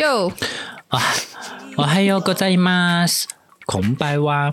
[0.00, 0.32] 哟，
[0.88, 1.00] 啊，
[1.76, 3.06] 我还有个在吗？
[3.66, 4.52] 空白哇，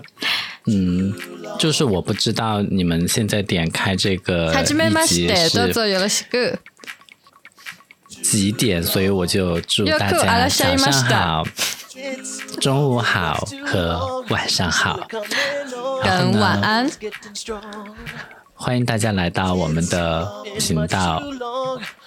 [0.66, 1.14] 嗯，
[1.58, 5.58] 就是我不知道你们现在点开这个始めま一集して。
[5.58, 6.58] どう是ぞよろしく。
[8.22, 11.44] 几点，所以我就祝大よくあら家っしゃい早上ました好、
[12.60, 14.98] 中午好和晚上好。
[16.02, 16.90] 然后跟晚呢，安。
[18.54, 20.26] 欢迎大家来到我们的
[20.58, 21.22] 频道，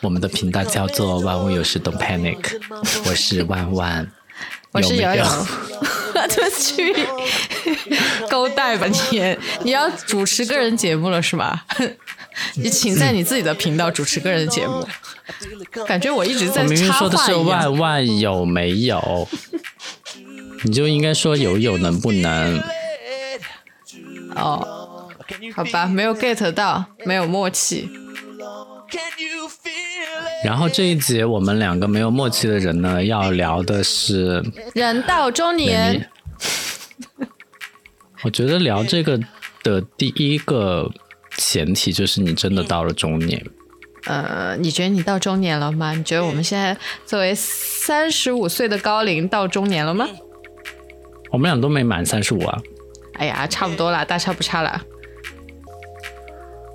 [0.00, 2.60] 我们的频道叫做“万物有时 Don't Panic”，
[3.06, 4.10] 我是万万，
[4.72, 5.26] 我是瑶瑶。
[6.28, 6.94] 就去
[8.28, 9.36] 勾带吧你！
[9.64, 11.64] 你要主持个人节目了是吧？
[12.54, 14.86] 你请在你自己的频道主持个人节目，
[15.86, 17.42] 感觉我一直在我明明说的是话。
[17.42, 19.26] 万万有没有，
[20.64, 22.62] 你就应该说有有能不能？
[24.36, 25.08] 哦，
[25.54, 27.88] 好吧，没有 get 到，没有默契。
[30.44, 34.42] 然后这一节我们两个没有默契的人呢，要聊的是
[34.74, 36.08] 人到中年，
[38.22, 39.18] 我觉得聊这个
[39.62, 40.90] 的第一个
[41.36, 43.44] 前提就是你真的到了中年。
[44.04, 45.92] 呃，你觉得你到中年了吗？
[45.92, 50.08] 你觉得我们现在作为三十五岁的高龄到中年了吗？
[51.30, 52.58] 我们俩都没满三十五啊，
[53.14, 54.82] 哎呀，差不多啦，大差不差啦。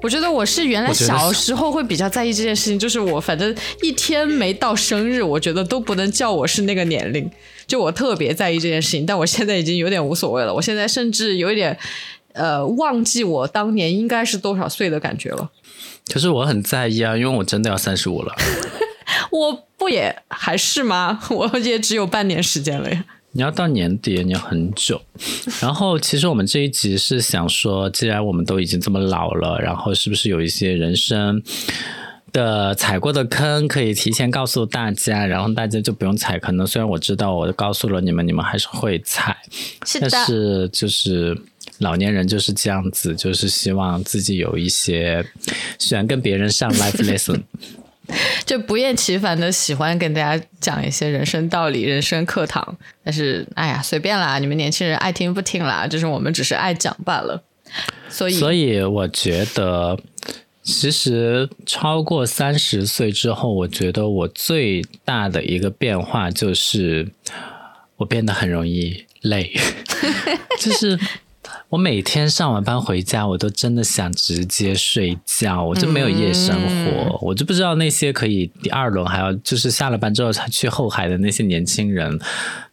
[0.01, 7.29] 我觉得我是原来小时候会比较在意这件事情，就是我反正一天没到生日，我觉得都不能叫我是那个年龄，
[7.65, 9.05] 就我特别在意这件事情。
[9.05, 11.77] 但我现在已经有点无所谓了，我现在甚至有一点
[12.33, 15.49] 呃忘记我当年应该是多少岁的感觉了。
[16.13, 18.35] 可是我很在意啊，因为我真的要三十五了。
[19.31, 21.19] 我不也还是吗？
[21.31, 23.03] 我也只有半年时间了呀。
[23.37, 24.99] 你要到年底，你要很久。
[25.61, 31.43] 然后，其实我们这一集是想说，既然我们都已经这么老了，然后是不是有一些人生
[32.31, 36.65] 的踩过的坑可以提前告诉大家，然后大家就不用踩坑了。
[36.65, 39.37] 虽然我知道我告诉了你们，你们还是会踩，
[40.01, 41.39] 但是就是
[41.77, 45.23] 老年人就是这样子，就是希望自己有一些
[45.77, 47.43] 喜欢跟别人上 life lesson。
[48.45, 52.77] 就不厌其烦的喜欢跟大家讲一些人生道理、人生课堂。
[53.03, 57.43] 但是，哎呀，随便啦，你们年轻人爱听不听啦，就是我们只是爱讲罢了。
[58.09, 59.97] 所以，所以我觉得，
[60.63, 67.09] 其实超过三十岁之后，我觉得我最大的一个变化就是，
[67.97, 69.51] 我变得很容易累，
[70.59, 70.97] 就是。
[71.69, 82.17] 我每天上完班回家，我都真的想直接睡觉，我就没有夜生活，我就不知道那些可以第二轮还要就是下了班之后才去后海的那些年轻人，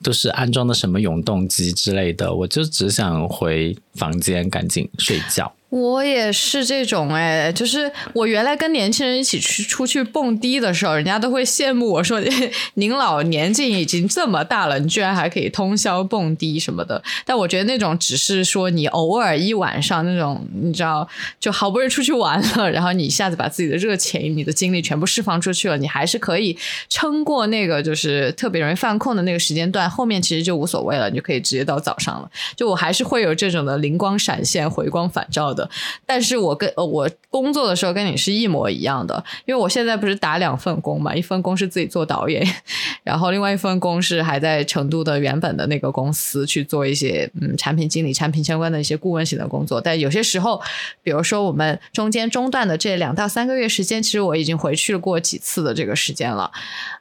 [0.01, 5.53] 都是安装的什么永动机之类的，我就只想回房间赶紧睡觉。
[5.75, 12.23] 我也是这种哎，就是我原来跟年轻人一起去出去蹦迪的时候，人家都会羡慕我说
[12.75, 21.09] ：“您老年纪已经这么大了，你居然还可以通宵蹦迪什么的。”但我觉得那种只是说你偶尔一晚上那种，你知道，
[21.41, 26.57] 就好不容易出去玩了，然后你一下子把自己的热情、你的精力全部释放出去了，你还是可以
[26.89, 32.31] 撑过那个就是特别容易犯困的那个时间段，后面其实就无所谓了，你就可以直接到早上了。
[32.55, 35.64] 就我还是会有这种的灵光闪现、回光返照的。
[36.07, 42.47] 但是我跟呃我工作的时候跟你是一模一样的，因为我现在不是打两份工嘛，一份工是自己做导演，
[43.03, 49.81] 然后另外一份工是还在成都的原本的那个公司去做一些嗯产品经理、产品相关的一些顾问型的工作。
[49.81, 50.61] 但有些时候，
[51.03, 56.51] 比如说我们中间中断的这两到三个月时间，其实我已经回去过几次的这个时间了，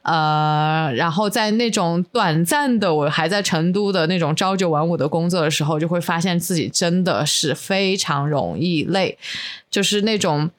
[0.02, 9.18] 呃，然后在那种短暂的我还在成都的那种朝九晚五的工作的时候，就会发现自己真的是非常容一类，
[9.70, 10.50] 就是那种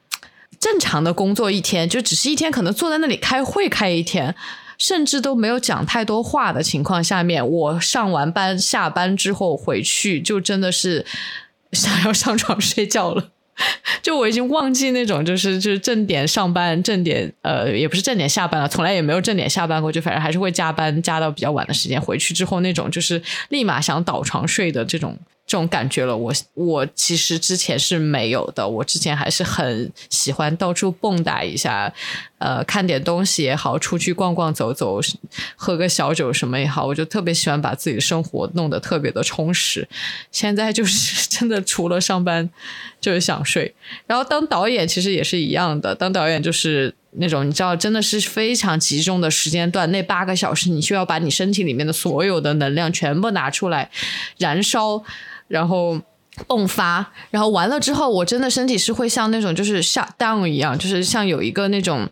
[0.58, 4.34] 正常的工作一天，就只是一天，可能坐在那里开会开一天。
[4.78, 11.06] 甚至都没有讲太多话的情况下面，我上完班下班之后回去，就真的是
[11.72, 13.30] 想要上床睡觉了。
[14.02, 26.16] 就我已经忘记那种就是就是正点上班正点呃也不是正点下班了，从来也没有正点下班过，就反正还是会加班加到比较晚的时间，回去之后那种就是立马想倒床睡的这种这种感觉了。
[26.16, 31.92] 我我其实之前是没有的，我之前还是很喜欢到处蹦跶一下，
[32.38, 35.00] 呃，看点东西也好，出去逛逛走走，
[35.54, 39.88] 喝个小酒什么也好，我就特别喜欢把自己的生活弄得特别的充实。
[40.32, 42.50] 现在就是真的除了上班
[43.00, 43.74] 就是想睡，
[44.06, 53.90] 然后当导演其实也是一样的，当导演就是那种你知道真的是非常集中的时间段，那八个小时你需要把你身体里面的所有的能量全部拿出来
[54.38, 55.02] 燃烧，
[55.48, 56.00] 然后。
[56.48, 62.06] 迸发，然后完了之后，我真的身体是会像那种就是 shut down 一样，就是像有一个那种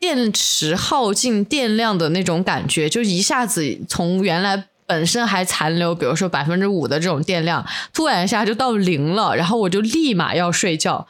[0.00, 7.64] 电池耗尽电量的那种感觉，就一下子从原来本身还残留，比如说百分之五的这种电量，
[7.94, 11.06] 突然一下就到零了，然后我就立马要睡觉。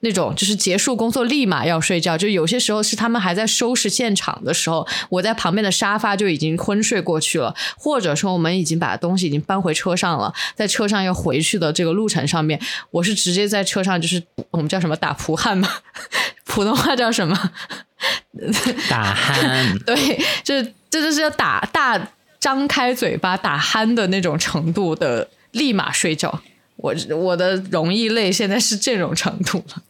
[0.00, 12.60] 那种就是结束工作立马要睡觉，就有些时候是他们还在收拾现场的时候，我在旁边的沙发就已经昏睡过去了，或者说我们已经把东西已经搬回车上了，在车上要回去的这个路程上面，
[12.90, 15.68] 我是直接在车上就是我们叫什么打蒲汗嘛，
[16.44, 17.50] 普通话叫什么？
[18.90, 19.84] 打鼾。
[19.84, 19.96] 对，
[20.44, 26.42] 就是这就是要打大张开嘴巴打鼾的那种程度的，立马睡觉。
[26.76, 29.82] 我我的容易累现在是这种程度了。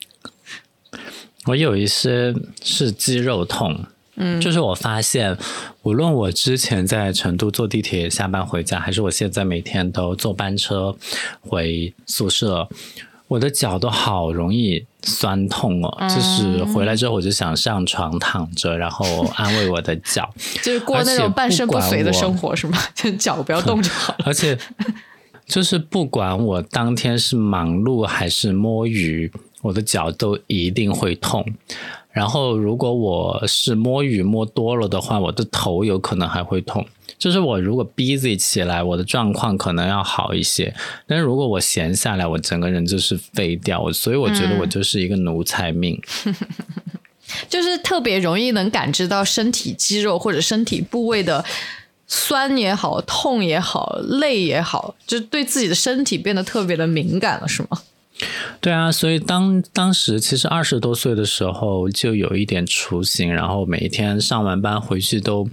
[1.47, 3.85] 我有一些是肌肉痛，
[4.17, 5.37] 嗯，就是我发现，
[5.83, 10.97] 无论我之前在成都坐地铁下班回家，还是我现在每天都坐班车
[11.41, 12.69] 回宿舍，
[13.29, 16.09] 我的脚都好容易酸痛哦。
[16.09, 20.29] 就是回来之后，我就想上床躺着，然后安慰我的脚，
[20.65, 22.77] 就是过那种半身不遂的生活，是吗？
[22.93, 24.25] 就脚不要动就好了。
[24.27, 24.59] 而且。
[25.47, 29.31] 就是不管我当天是忙碌还是摸鱼，
[29.63, 31.45] 我的脚都一定会痛。
[32.11, 36.85] 然后如果我是摸鱼摸多了的话，我的头有可能还会痛。
[37.19, 40.75] 就是我如果 busy 起来，我的状况可能要好一些。
[41.07, 43.93] 但是如果我闲下来，我整个人就是废掉。
[43.93, 46.01] 所以我觉得我就是一个奴才命，
[47.49, 51.45] 就是特别容易能感知到身体肌肉或者身体部位的。
[52.07, 57.81] 酸也好，痛也好，累也好，就对自己的身体变得特别的敏感了，是吗？
[58.61, 65.49] 对啊，所以当当时其实二十多岁的时候就有一点雏形，然后每天上完班回去都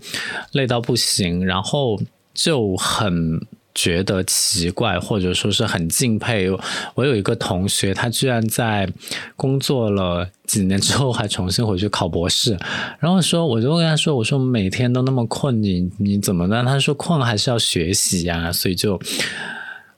[0.51, 1.99] 累到不行，然后
[2.33, 3.45] 就很。
[3.75, 6.49] 觉得奇怪，或者说是很敬佩。
[6.95, 8.87] 我有一个同学，他居然在
[9.35, 12.57] 工作了几年之后，还重新回去考博士。
[12.99, 18.99] 然后说，我就跟他说：“我说每天都那么困，你你怎么呢？”他说：“困还是要学习呀。”所以就。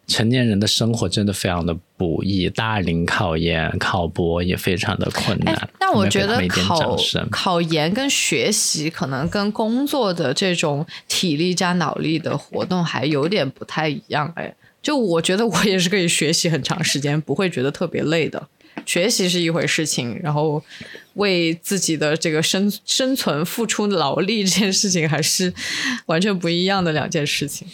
[0.08, 5.70] 成年人的生活真的非常的不易，大龄考研、考博也非常的困难。
[5.80, 6.98] 但我觉得考
[7.32, 14.32] 考研跟学习可能跟工作的这种体力加脑力的活动还有点不太一样。
[14.36, 18.48] 哎，就我觉得我也是可以学习很长时间，不会觉得特别累的。
[18.86, 20.62] 学习是一回事情，然后
[21.14, 25.52] 为自己的这个生生存付出劳力这件事情还是
[26.08, 27.66] 完全不一样的两件事情。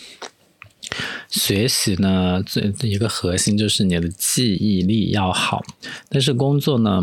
[1.30, 5.64] 学习呢，最一个核心就是你的记忆力要好。
[6.10, 7.02] 但是工作呢，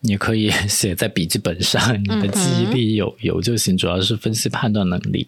[0.00, 3.76] 你可以 写在笔记本上，你的记忆力有有就行。
[3.76, 5.26] 主要是分析判断能力，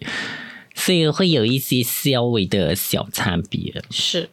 [0.75, 3.83] 所以会有一些稍微的小差别。
[3.89, 4.29] 是，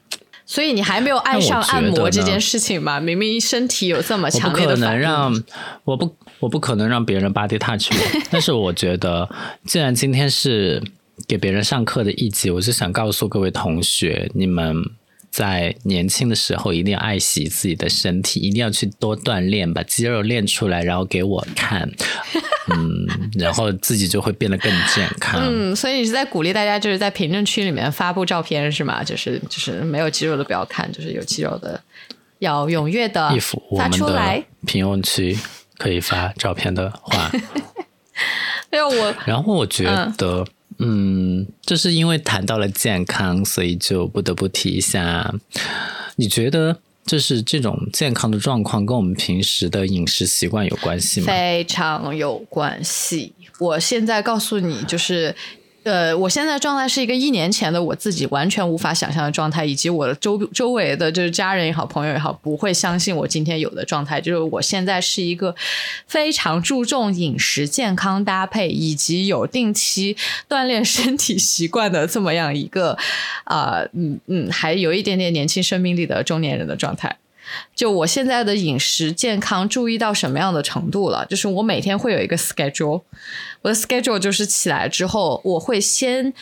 [0.46, 2.98] 所以你还没有爱上按摩这件事情吗？
[2.98, 5.44] 明明身体有这么强烈的反应，能让
[5.84, 8.20] 我不我不可能让别人 body touch 我。
[8.30, 9.28] 但是我觉得，
[9.64, 10.82] 既然今天是。
[11.26, 14.76] 给别人上课的一集，我是想告诉各位同学，你们
[15.28, 21.90] 在年轻的时候一定要爱惜自己的身体，一定要去多锻炼，把肌肉练出来，然后给我看，
[22.72, 25.40] 嗯，然后自己就会变得更健康。
[25.42, 29.02] 嗯，所以你是在鼓励大家，就是在评论区里面发布照片是吗？
[29.02, 31.82] 就是就是没有肌肉的不要看，就是有肌肉的
[32.38, 33.32] 要踊跃的
[33.76, 34.44] 发出来。
[34.64, 35.36] 评论区
[35.76, 37.32] 可以发照片的话，
[38.70, 39.84] 哎呦我，然后我觉
[40.16, 40.46] 得。
[40.78, 45.34] 嗯，就是因为谈到了健康，所以就不得不提一下。
[46.16, 51.26] 你觉得就是这种健康的状况跟我们平时的饮食习惯有关系吗？
[51.26, 53.32] 非常有关系。
[53.58, 55.34] 我现在告诉你，就是。
[55.86, 64.20] 呃，我现在状态是一个一年前的我自己完全无法想象的状态，以及我的周周围的就是家人也好，朋友也好，不会相信我今天有的状态。
[64.20, 65.54] 就是我现在是一个
[66.08, 70.16] 非常注重饮食健康搭配，以及有定期
[70.48, 72.98] 锻炼身体习惯的这么样一个
[73.44, 77.16] 啊，嗯嗯，还有一点点年轻生命力的中年人的状态。
[77.74, 81.24] 就我现在的饮食健康注意到什么样的程度了？
[81.26, 83.02] 就是我每天会有一个 schedule，
[83.62, 86.32] 我的 schedule 就是起来之后，我会先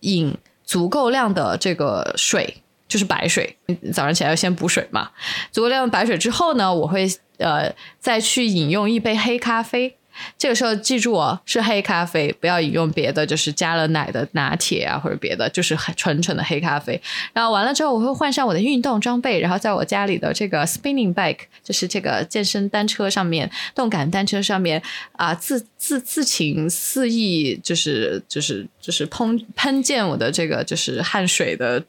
[0.00, 3.56] 饮足够量的这个水，就是白水。
[3.92, 5.10] 早上起来要先补水嘛，
[5.50, 9.96] 足够量的白水之后呢，我会呃再去饮用一杯黑咖啡。
[10.38, 17.00] 这个时候记住哦，是黑咖啡，不要饮用别的，就是加了奶的拿铁啊，或者别的，就是很纯纯的黑咖啡。
[17.32, 31.82] 然后完了之后，我会换上我的运动装备，然后在我家里的这个 spinning bike，就是这个健身单车上面，动感单车上面啊，自自自情肆意，就是就是就是喷喷溅我的这个就是汗水的，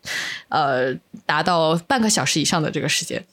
[0.50, 0.94] 呃，
[1.26, 3.24] 达到半个小时以上的这个时间，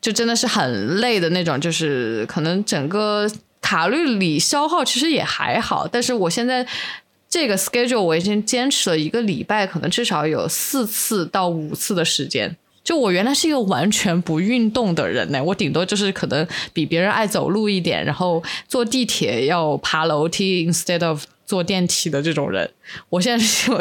[0.00, 3.30] 就真的是很累的那种，就是可能整个。
[3.62, 6.66] 卡路里消耗其实也还好，但是我现在
[7.30, 12.54] 这个 schedule 我已经坚持了一个礼拜，可能至少有四次到五次的时间。
[12.84, 22.70] 就我原来是一个完全不运动的人呢，我顶多就是可能比别人爱走路一点，然后坐地铁要爬楼梯 instead of 坐电梯的这种人。
[23.10, 23.78] 我现在是有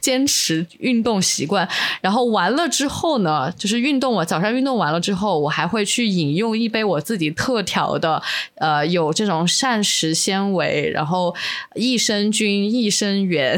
[0.00, 1.68] 坚持运动习惯，
[2.00, 8.20] 然后完了之后呢，就是运动我早上运动完了之后，我还会去饮用一杯我自己特调的，
[8.56, 11.32] 呃，有这种膳食纤维，然后
[11.76, 13.56] 益生菌、益生元。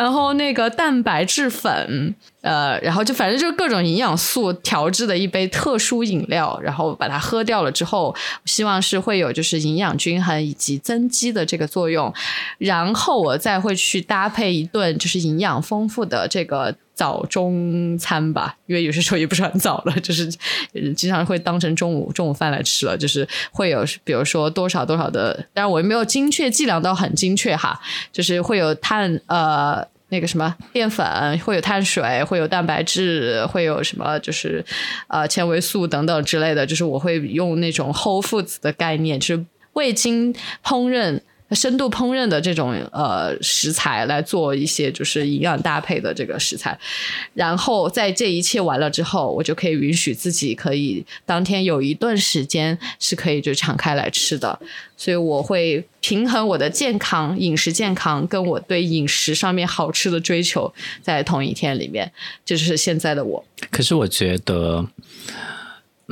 [0.00, 8.16] 然后那个蛋白质粉，呃，然后就反正就是各种营养素调制的一杯特殊饮料，然后把它喝掉了之后，
[8.46, 12.10] 希望是会有就是营养均衡以及增肌的这个作用，
[12.56, 16.74] 然后我再会去搭配一顿就是营养丰富的这个。
[16.92, 20.30] 早中餐吧，因为有些时候也不是很早了，就是
[20.94, 22.94] 经常会当成中午中午饭来吃了。
[22.94, 27.80] 就是会有，比如说多少多少的，当然我也没有精确计量到很精确哈，
[28.12, 34.64] 就是会有碳呃那个什么淀粉，会有碳水，会有蛋白质，会有什么就是
[35.08, 36.66] 呃纤维素等等之类的。
[36.66, 41.20] 就是我会用那种 whole food 的概念，就是未经烹饪。
[41.52, 46.78] 深度烹饪的这种呃食材来做一些就是营养搭配的这个食材，
[47.34, 54.58] 然后在这一切完了之后，我就可以允许自己可以当天有一段时间是可以就敞开来吃的，
[54.96, 62.10] 所以我会平衡我的健康饮食健康跟我对饮食上面好吃的追求在同一天里面，
[62.44, 63.44] 这就是现在的我。
[63.70, 64.86] 可是我觉得。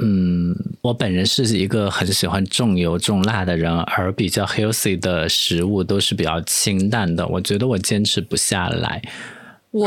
[0.01, 7.27] 嗯，我本人是一个很喜欢重油重辣的人，而比较 healthy 的食物都是比较清淡的。
[7.27, 9.03] 我觉得我坚持不下来，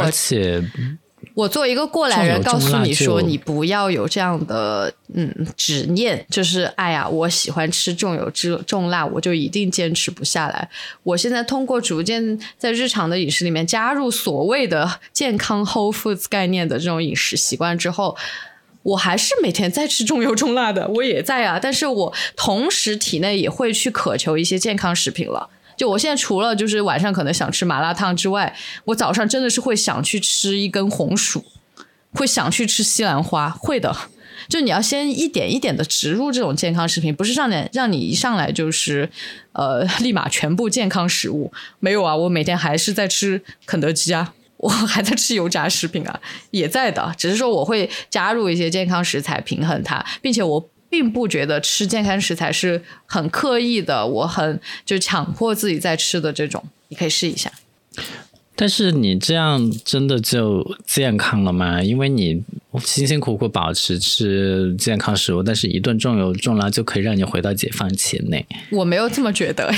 [0.02, 0.62] 而且
[1.34, 10.70] 我作为一个过来人，告诉你说，你不要有这样的嗯执念，就是哎呀，我喜欢吃重油重重辣，我就一定坚持不下来。
[11.04, 18.18] 我现在通过逐渐在日常的饮食里面加入所谓的健康 whole foods 概念的这种饮食习惯之后。
[18.84, 25.50] 我还是每天在吃重油重辣的，我也在啊，但是我同时体内也会去渴求一些健康食品了。
[25.78, 31.44] 就我现在除了就是晚上可能想吃麻辣烫之外，我早上真的是会想去吃一根红薯，
[32.14, 33.96] 会想去吃西兰花，会的。
[34.50, 39.10] 就你要先一点一点的植入这种健康食品，不是让你让你一上来就是
[39.54, 41.54] 呃立马全部健康食物。
[41.80, 44.34] 没有啊，我每天还是在吃肯德基啊。
[44.62, 57.52] 我还在吃油炸食品啊，也在的，只是说我会加入一些健康食材平衡它，并且我并不觉得吃健康食材是很刻意的，我很就强迫自己在吃的这种，你可以试一下。
[58.56, 61.82] 但是你这样真的就健康了吗？
[61.82, 62.44] 因为你
[62.84, 68.38] 辛辛苦苦保持吃健康食物，但是一顿重油重辣就可以让你回到解放前呢？
[68.70, 69.74] 我没有这么觉得。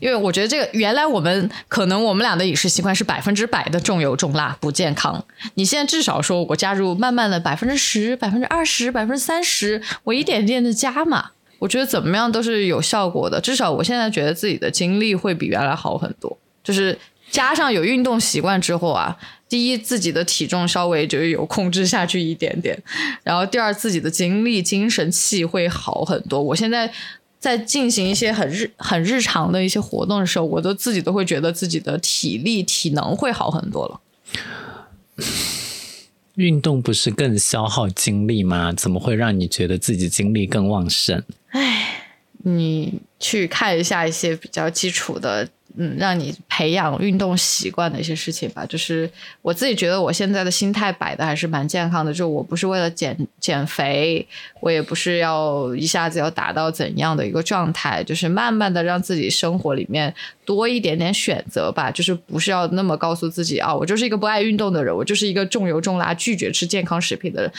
[0.00, 5.22] 因为我觉得这个原来我们可能我们俩的饮食习惯是百分之百的重油重辣不健康。
[5.54, 13.38] 你现在至少说我加入慢慢的百分之十、百分之二十、百分之三十，我一点点的加嘛，我觉得怎么样都是有效果的。
[13.40, 16.36] 至少我现在觉得自己的精力会比原来好很多。
[16.64, 16.98] 就是
[17.30, 19.14] 加上有运动习惯之后啊，
[19.50, 22.82] 第一自己的体重稍微就有控制下去一点点，
[23.22, 26.42] 然后第二自己的精力、精神气会好很多。
[26.42, 26.90] 我现在。
[27.40, 34.00] 在进行一些很日很日常的一些活动的时候，我都自己都会觉得自己的体力体能会好很多了。
[36.36, 38.72] 运动不是更消耗精力吗？
[38.72, 41.22] 怎么会让你觉得自己精力更旺盛？
[41.48, 41.99] 唉，
[42.44, 45.48] 你去看一下一些比较基础的。
[45.76, 48.66] 嗯，让你培养运动习惯的一些事情吧。
[48.66, 49.08] 就是
[49.40, 52.12] 我自己觉得我现在的心态摆的还是蛮健康的。
[52.12, 54.26] 就我不是为了减减肥，
[54.58, 60.12] 我也不是要一下子要达到怎样的一个状态，就是慢慢的让自己生活里面
[60.44, 61.88] 多一点点选择吧。
[61.88, 67.52] 就是不是要那么告诉自己啊，我就是一个不爱运动的人，我就是一个重油重辣、拒绝吃健康食品的人。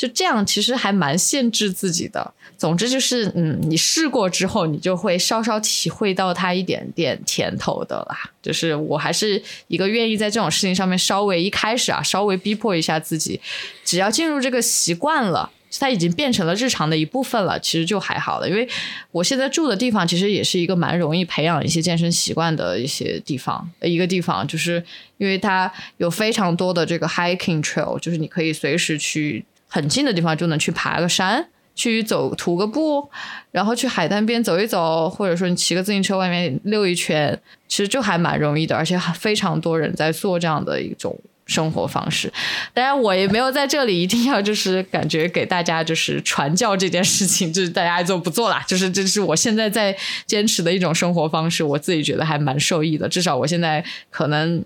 [0.00, 2.32] 就这样，其实还蛮限制自己的。
[2.56, 8.18] 总之就是，嗯，你试过之后，你就会稍稍体会到它一点点甜头的啦。
[8.40, 13.38] 就是我还是一个愿意在这种事情上面稍微一开始啊，稍微逼迫一下自己，
[13.84, 18.48] 只要进入这个习惯了，它已经变成了日常的一部分了，其实就还好了。
[18.48, 18.66] 因为
[19.10, 24.82] 我现在住的地方其实也是一个蛮容易培养一些健身习惯的一些地方，一个地方，就是
[25.18, 29.44] 因为它有非常多的这个 hiking trail，就是你可以随时去。
[29.70, 33.08] 很近的地方就能去爬个山，去走徒个步，
[33.52, 42.32] 然后去海滩边走一走，或者说你骑个自行车外面溜一圈，其实就还蛮容易的，而且非常多人在做这样的一种生活方式。
[42.74, 48.62] 当然，我也没有在这里一定要就是感觉给大家就是传教这件事情，就是大家爱做不做啦。
[48.66, 49.96] 就是这是我现在在
[50.26, 53.08] 坚持的一种生活方式，我自己觉得还蛮受益的。
[53.08, 54.64] 至少我现在可能。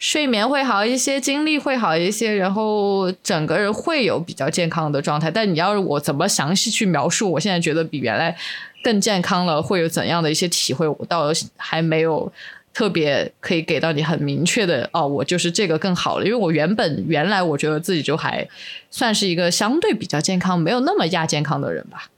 [0.00, 5.30] 睡眠会好一些，精力会好一些，然后整个人会有比较健康的状态。
[5.30, 8.34] 但你要是我怎么详细去描述，我现在觉得比原来
[8.82, 12.32] 更健康了，会有怎样的一些体会，我倒还没有
[12.72, 16.24] 特别可以给到你很明确的哦，我就是这个更好了。
[16.24, 18.48] 因为我原本原来我觉得自己就还
[18.90, 22.08] 算是一个相对比较健康，没有那么亚健康的人吧。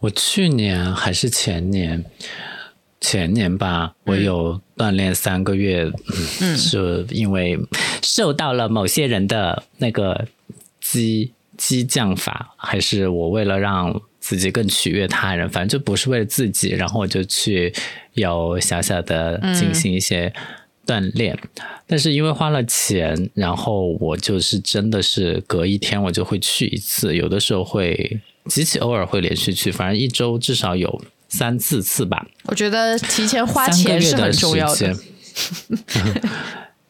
[0.00, 2.04] 我去年还是前年。
[3.04, 5.92] 前年吧，我有锻炼三个月，
[6.56, 7.58] 是因为
[8.02, 10.26] 受到了某些人的那个
[10.80, 17.70] 激激将法，还是我为了让自己更取悦他人，反正就不是为了自己，然后我就去
[18.14, 20.32] 有小小的进行一些
[20.86, 21.38] 锻炼，
[21.86, 31.04] 但是因为花了钱，然后我就是真的是隔一天我就会去一次，有的时候会极其偶尔会连续去，反正一周至少有。
[31.36, 34.96] 三四次吧，我觉得提前花钱是很重要的。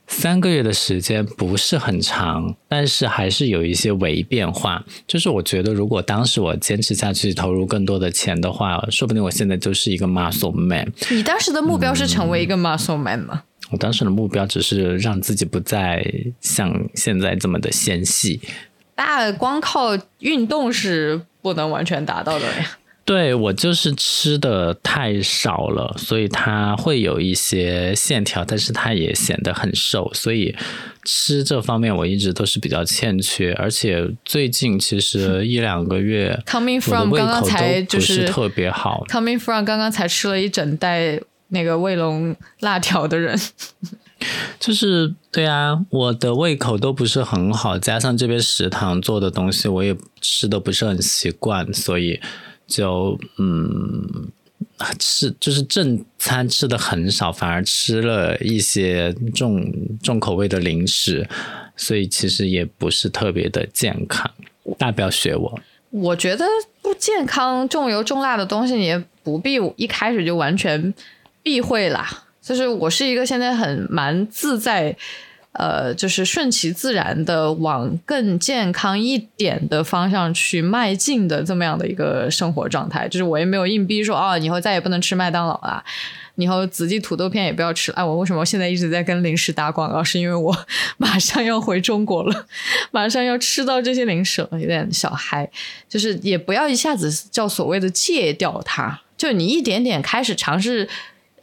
[0.06, 4.84] 三个月的时间不是很长，但是还是有一些微变化。
[5.08, 10.92] 就是我觉得，如果当时我坚持下去，投入更多的钱的话，说不定我现在就是一个 muscle man。
[11.10, 13.42] 你当时的目标是成为一个 muscle man 吗？
[13.70, 16.04] 我当时的目标只是让自己不再
[16.40, 18.40] 像现在这么的纤细。
[18.96, 22.78] 那光靠运动是不能完全达到的呀。
[23.06, 30.56] 对我就是吃的太少了，所以它会有一些线条，但是它也显得很瘦，所以
[31.04, 43.38] 吃这方面我一直都是比较欠缺，而且最近其实一两个月，coming from 刚刚才就是特别好，coming from 刚刚才吃了一整袋那个卫龙辣条的人，
[44.58, 52.18] 就是对啊，我的胃口都不是很好，加上这边食堂做的东西我也吃的不是很习惯，所以。
[52.66, 54.30] 就嗯，
[54.98, 59.72] 吃就是正餐吃的很少，反而吃了一些重
[60.02, 61.28] 重口味的零食，
[61.76, 64.30] 所以其实也不是特别的健康。
[64.78, 65.60] 大不要学我。
[65.90, 66.44] 我觉得
[66.82, 70.92] 不健康、重油重辣的东西，你也不必一开始就完全
[71.42, 72.24] 避讳啦。
[72.40, 74.96] 就是我是一个现在很蛮自在。
[75.54, 85.84] 呃，就是顺其自然的往更健康一点的方向去迈进的这么样的一个生活状态，就是我也没有硬逼说哦，以后再也不能吃麦当劳了，
[86.34, 87.98] 以后紫金土豆片也不要吃了。
[87.98, 90.02] 哎，我为什么现在一直在跟零食打广告？
[90.02, 90.66] 是因为我
[90.98, 92.46] 马上要回中国了，
[92.90, 95.48] 马上要吃到这些零食了，有点小嗨。
[95.88, 100.88] 就是也不要一下子叫所谓的戒掉它，就你一点点开始尝试。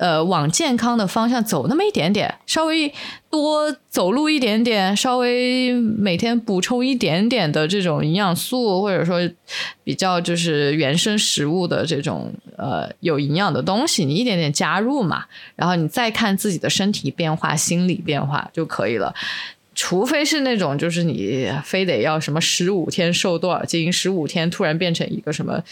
[0.02, 2.92] 呃，往健康的方向走那么一点点，稍微
[3.30, 9.20] 多走路一点点，稍微每天补充一点点的这种营养素，或者说
[9.84, 19.14] 比较就是原生食物的这种呃有营养的东西，你一点点加入嘛，然后你再看自己的身体变化、心理变化就可以了。
[19.76, 25.64] 除非是那种就是你非得要什么十五天瘦多少斤，十五天突然变成一个什么。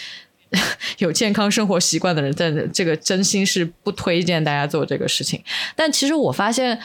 [0.99, 5.43] 有健康生活习惯的人，但这个真心是不推荐大家做这个事情。
[5.75, 6.79] 但其实我发现，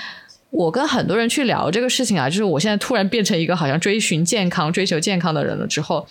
[0.50, 6.06] 我跟很多人去聊这个事情啊，就是我现在突然变成一个好像追寻健康、追求健康的人了之后，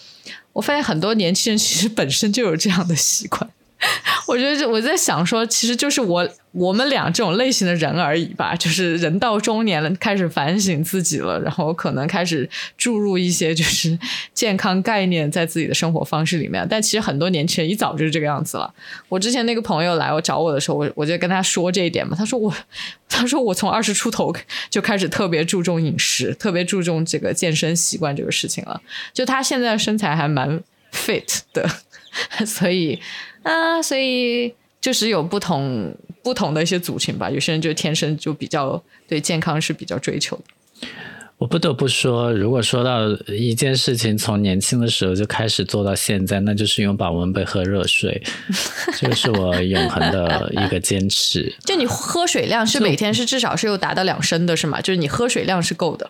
[0.53, 3.49] 我发现很多年轻人其实本身就有这样的习惯。
[4.27, 8.55] 我觉得我在想说，其实就是我我们俩这种类型的人而已吧。
[8.55, 13.97] 就是人到中年了，开始反省自己了，然后可能开始注入一些就是
[14.33, 16.65] 健康概念在自己的生活方式里面。
[16.69, 18.73] 但其实很多年轻人一早就是这个样子了。
[19.09, 22.15] 我之前那个朋友来我找我的时候，我我就跟他说这一点嘛。
[22.17, 22.53] 他说我
[23.09, 24.33] 他说我从二十出头
[24.69, 28.81] 就开始特别注重饮食，特别注重这个健身习惯这个事情了。
[29.13, 30.61] 就他现在身材还蛮
[30.93, 31.69] fit 的，
[32.45, 32.99] 所以。
[33.43, 37.29] 啊，所以就是有不同不同的一些族群吧。
[37.29, 40.87] 有些人就天生就比较对健康是比较追求的。
[41.39, 48.23] 我不得不说，如果说到一件事情从年轻的时候就开始做到现在，那就是用保温杯喝热水，
[48.95, 51.53] 这个是我永恒的一个坚持。
[51.65, 54.79] 就你喝水量是每天是至少是有达到两升的，是吗？
[54.79, 56.09] 就是你喝水量是够的。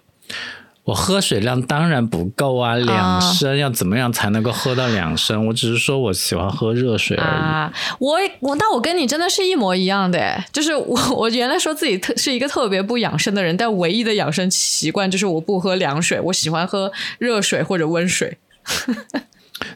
[0.85, 5.47] 我喝水量当然不够啊，两升要怎么样才能够喝到两升？
[5.47, 7.71] 我只是说我喜欢喝热水而已。
[7.99, 18.37] 我我那我跟你真的是一模一样的，就是我 我原来说自己特是一个特别不养生的人，但唯一的养生习惯就是我不喝凉水，我喜欢喝热水或者温水。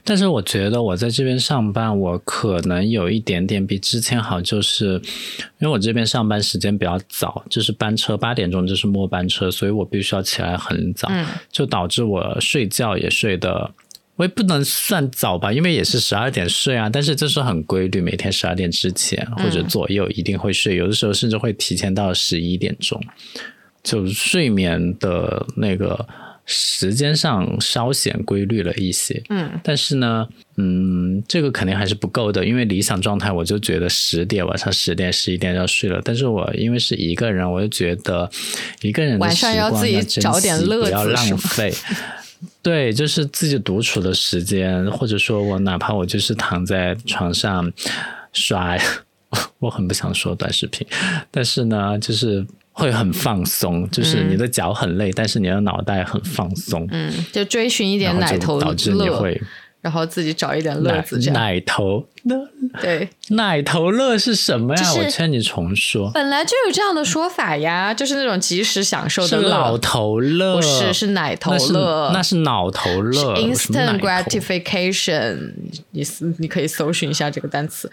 [0.03, 4.93] 但是我觉得我在这边上班，我可能有一点点比之前好，就是
[5.59, 13.71] 因为我这边上班时间比较早，就是班车八点钟就是末班车，所以我必须要起来很早，嗯就导致我睡觉也睡得。
[14.15, 22.99] 我也不能算早吧，因为也是十二点睡啊，但是这是很规律，每天十二点之前或者左右一定会睡，有的时候甚至会提前到十一点钟，
[23.83, 26.03] 就睡眠的那个
[26.47, 29.21] 时间上稍显规律了一些。
[29.29, 38.27] 嗯但是呢，嗯，这个肯定还是不够的，因为理想状态我就觉得十点晚上十点十一点要睡了，但是我因为是一个人，我就觉得
[38.81, 41.73] 一个人的晚上要自己找点乐不要子是吗浪费。
[42.61, 47.71] 对，就是自己独处的时间，或者说我哪怕我就是躺在床上
[48.31, 48.77] 刷，
[49.59, 50.85] 我很不想说短视频，
[51.31, 52.45] 但是呢，就是
[52.77, 59.41] 会很放松，就是你的脚很累，但是你的脑袋很放松，嗯，就追寻一点奶头导致你乐，会
[59.81, 62.35] 然后自己找一点乐奶子，这样奶头乐
[62.81, 63.07] 对。
[63.29, 64.81] 奶头乐是什么呀？
[64.81, 75.53] 就是我劝你重说，本来就有这样的说法呀，就是那种及时享受的乐，老头乐，不是是奶头乐，那是脑头乐 instant gratification，
[75.91, 76.03] 你
[76.39, 77.91] 你可以搜寻一下这个单词。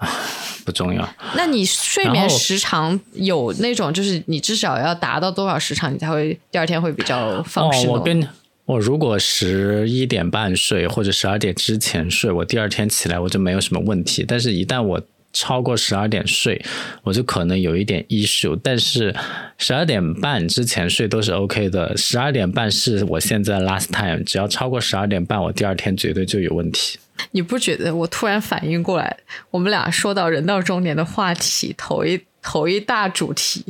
[0.64, 1.06] 不重要。
[1.34, 7.86] 那你睡眠时长有那种，就是你至少要达到多少时长，你才会第二天会比较放哦，松？
[7.92, 8.26] 我跟
[8.66, 14.24] 我如果十一点半睡或者十二点之前睡，我第二天起来我就没有什么问题。
[14.26, 15.02] 但是，一旦我
[15.34, 16.64] 超过十二点睡，
[17.02, 18.58] 我就可能有一点 issue。
[18.62, 19.14] 但是
[19.58, 26.98] 十二点半之前睡都是 OK 的，十二点半是我现在 last time，只要超过十二点半，我第二天绝对就有问题。
[27.32, 29.18] 你不觉得我突然反应过来，
[29.50, 33.64] 我们俩说到人到中年的话题，头一头一大主题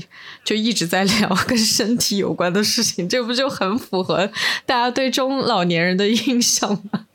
[0.45, 4.31] 就一直在聊跟身体有关的事情，这不就很符合
[4.67, 7.07] 大家对中老年人的印象吗？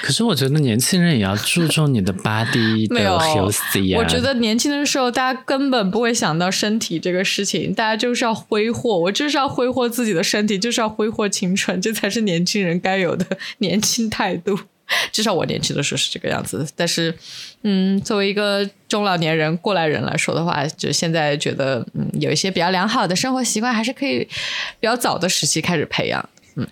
[0.00, 3.98] 可是我觉得年轻人也要注重你的 body 的 没有 healthy 啊。
[3.98, 14.60] 我觉得年轻的时候，大家根本不会想到身体这个事情，大家就是要挥霍，我就是要挥霍自己的身体，就是要挥霍青春，这才是年轻人该有的年轻态度。
[15.12, 17.14] 至少我年轻的时候是这个样子，但是，
[17.62, 24.20] 嗯，作为一个中老年人、过来人来说的话，就现在觉得，嗯，有一些比较良好的生活习惯，还是可以
[24.80, 26.28] 比较早的时期开始培养。
[26.56, 26.66] 嗯，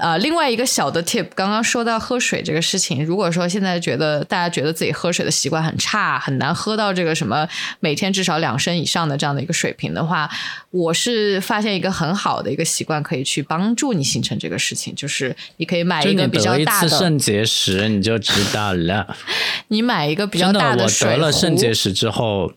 [0.00, 7.46] 呃，另外一个小的 tip，刚刚说到喝水这个事情，如果说现在觉得大家觉得自己喝水的习惯很差，很难喝到这个什么
[7.80, 10.28] 每天至少两升以上的这样的一个水平的话，
[10.70, 19.16] 我是发现一个很好的一个习惯，可以去帮助你形成这个事情，就是你可以买一个比较大的，次肾结石，你就知道了。
[19.68, 22.52] 你买一个比较真的，我大水得了肾结石之后，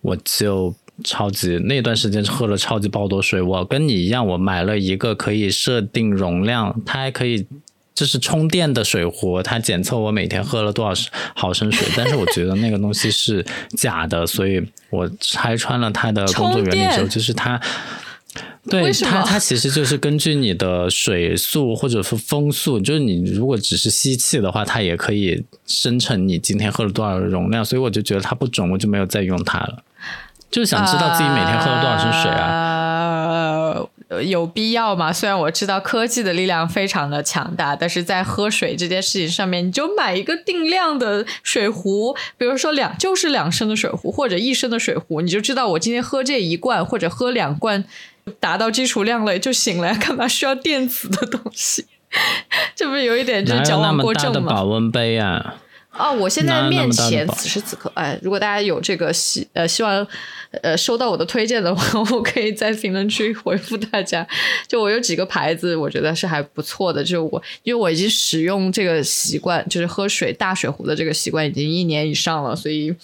[0.00, 0.74] 我就
[1.04, 3.40] 超级那段时间喝了超级爆多水。
[3.40, 7.46] 我跟你一样，我买了一个可以设定容量，它还可以。
[7.94, 17.60] 就是充电的水壶，它检测我每天喝了多少毫升水，但是我觉得那个东西是假的，所以我拆穿了它的工作原理之后， 就是它，
[18.70, 29.82] 对它它其实就是根据你的水速或者是风速，就是你如果只是吸气的话，它也可以生成你今天喝了多少容量，所以我就觉得它不准，我就没有再用它了。
[30.50, 33.84] 就是想知道自己每天喝了多少升水啊？
[34.08, 35.12] 呃，有必要吗？
[35.12, 47.84] 虽然我知道科技的力量非常的强大，但是在喝水这件事情上面，你就买一个定量的水壶，比如说两就是两升的水壶或者一升的水壶，你就知道我今天喝这一罐或者喝两罐，
[48.40, 51.84] 达到基础量了就行了，干嘛需要电子的东西？
[52.74, 54.50] 这不是有一点就是矫枉过正吗？
[54.50, 55.56] 保温杯啊？
[55.92, 60.06] 哦，我现在面前此时此刻，哎，如果大家有这个希呃希望
[60.62, 64.26] 呃收到我的推荐的话， 我可以在评论区回复大家。
[64.66, 67.02] 就我有几个牌子，我觉得是还不错的。
[67.02, 72.94] 就我因为我已经使用这个习惯，就是喝水大水壶的这个习惯已经一年以上了，所以。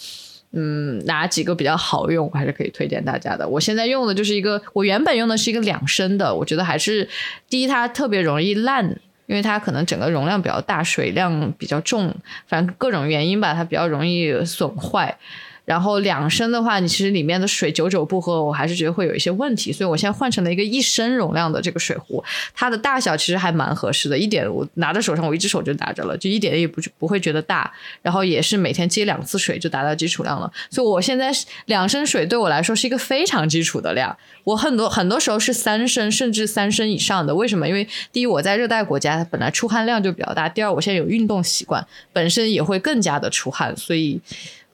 [0.57, 3.45] 嗯，哪几个比较好用，我还是可以推荐大家的。
[3.45, 7.09] 我现在用的就是一个，我原本用的是一个两升的，我觉得还是
[7.49, 12.13] 第一它特别容易烂，因为它可能整个容量比较大，水量比较重，
[12.47, 15.17] 反正各种原因吧，它比较容易损坏。
[15.65, 22.23] 然后两升的话，你其实里面的水久久不喝，我还是觉得会有一些问题，所以我现在换成了一个一升容量的这个水壶，
[22.53, 31.31] 它的大小其实还蛮合适的，一点我拿在手上，我一只手就拿着了，就一点也不不会觉得大，然后也是每天接两次水就达到基础量了，所以我现在
[31.65, 37.67] 两升水对我来说是一个非常基础的量，我很多很多时候是三升甚至三升以上的，为什么？
[37.67, 44.21] 因为第一我在热带国家它本来出汗量就比较大，第二我现在有运动习惯，本身也会更加的出汗，所以。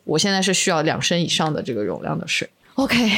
[0.04, 2.50] 我现在是需要两升以上的这个容量的水。
[2.76, 3.12] OK，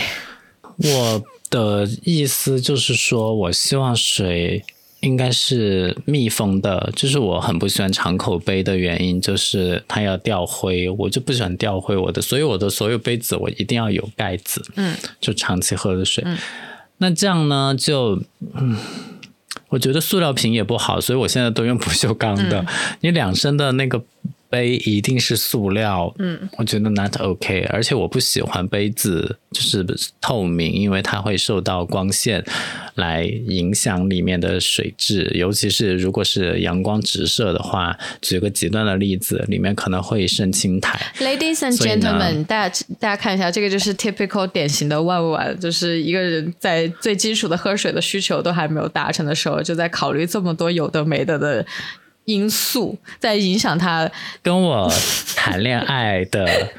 [0.78, 4.64] 我的意思就是说，我希望水
[5.02, 11.96] 应该是密封的，就是我很不喜欢敞口杯的原因，就是它要掉灰，我就不喜欢掉灰。
[11.96, 16.26] 我的所以我的所有杯子，我一定要有盖子，嗯，就长期喝的水。
[16.98, 18.22] 那这样呢，就
[18.56, 18.78] 嗯，
[19.70, 22.66] 我觉得塑料瓶也不好，所以我现在都用不锈钢的。
[23.02, 24.04] 你两升的那个。
[24.54, 29.84] 杯一定是塑料，嗯，我觉得 not OK，而且我不喜欢杯子就是
[30.22, 32.44] 透明，因为它会受到光线
[32.96, 37.98] 来影响里面的水质，尤其是如果是阳光直射的话。
[38.22, 41.00] 举个极端的例子，里面可能会渗青苔。
[41.20, 51.66] Ladies and gentlemen，大家大家看一下，这个就是 typical 典型的万万，就是一个人在最基础的喝水的需求都还没有达成的时候，就在考虑这么多有的没的的。
[52.26, 54.10] 因素在影响他
[54.42, 54.92] 跟我
[55.36, 56.72] 谈恋爱的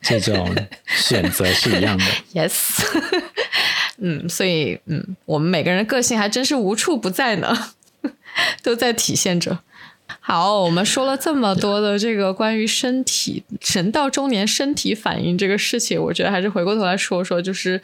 [0.00, 0.54] 这种
[0.86, 2.04] 选择是一样的。
[2.34, 2.84] Yes，
[3.98, 7.72] 嗯，所以嗯，我们每个人个性还真是无处不在呢，
[8.62, 9.60] 都在体现着。
[10.20, 17.80] 好，我们说了这么多的这个关于身体人到中年身体反应这个事情，我觉得还是回过头来说说，就是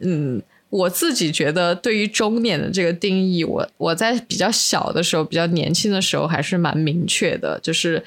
[0.00, 0.42] 嗯。
[0.68, 7.58] 我自己觉得，对于中年的这个定义，我我在比较小的时候、比较年轻的时候，还是蛮明确的。
[7.62, 8.02] 就是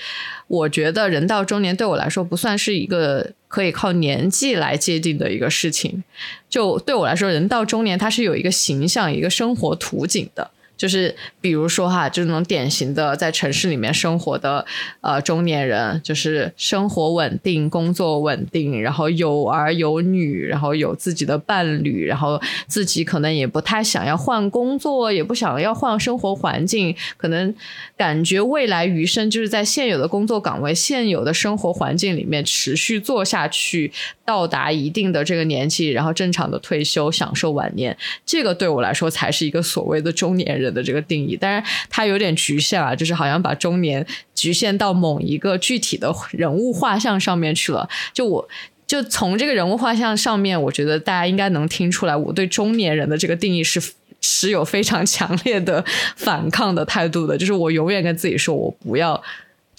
[0.47, 6.03] 我觉得人到中年对我来说，不算是一个可以靠年纪来界定的一个事情。
[6.49, 10.51] 就对我来说，人到中年，它是有一个形象、一个生活图景的。
[10.79, 14.65] 就是比如说哈，就那种典型的在城市里面生活的
[15.01, 27.53] 呃中年人，就是生活稳定、工作稳定，然后有儿有女，然后有自己的伴侣，然后自己可能也不太想要换工作，也不想要换生活环境，可能
[27.97, 33.91] 感觉未来余生就是在现有的工作岗位、现有的生活环境里面持续做下去，
[34.29, 37.97] 到达一定的这个年纪，然后正常的退休，享受晚年。
[38.25, 40.69] 这个对我来说才是一个所谓的中年人。
[40.69, 47.89] 的这个定义，当然它有点局限啊，就是好像把中年局限到某一个具体的人物画像上面去了。
[48.13, 48.47] 就我
[48.85, 53.81] 就从这个人物画像上面，我觉得大家应该能听出来，我对中年人的这个定义是
[54.21, 55.83] 持有非常强烈的
[56.15, 57.35] 反抗的态度的。
[57.35, 59.19] 就是我永远跟自己说，我不要。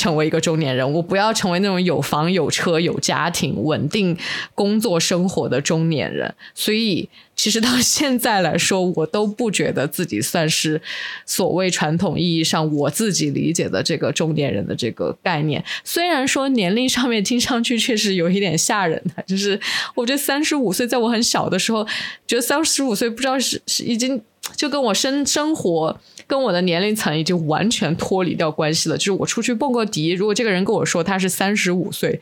[0.00, 4.16] 成为一个中年人，我不要成为那种有房有车有家庭稳定
[4.54, 6.34] 工作生活的中年人。
[6.54, 10.80] 所以，其实到现在来说，我都不觉得自己算是
[11.26, 15.62] 所谓传统意义上我自己理解的这个中年人的这个概念。
[15.84, 19.60] 虽然说年龄上面听上去确实有一点吓人的，就是
[19.94, 21.86] 我觉得三十五岁，在我很小的时候，
[22.26, 24.22] 觉得三十五岁不知道是是已经。
[24.56, 25.96] 就跟我生生活
[26.30, 28.96] 跟我的年龄层已经完全脱离掉关系了。
[28.96, 32.20] 就是我出去蹦个迪，如果这个人跟我说他是三十五岁，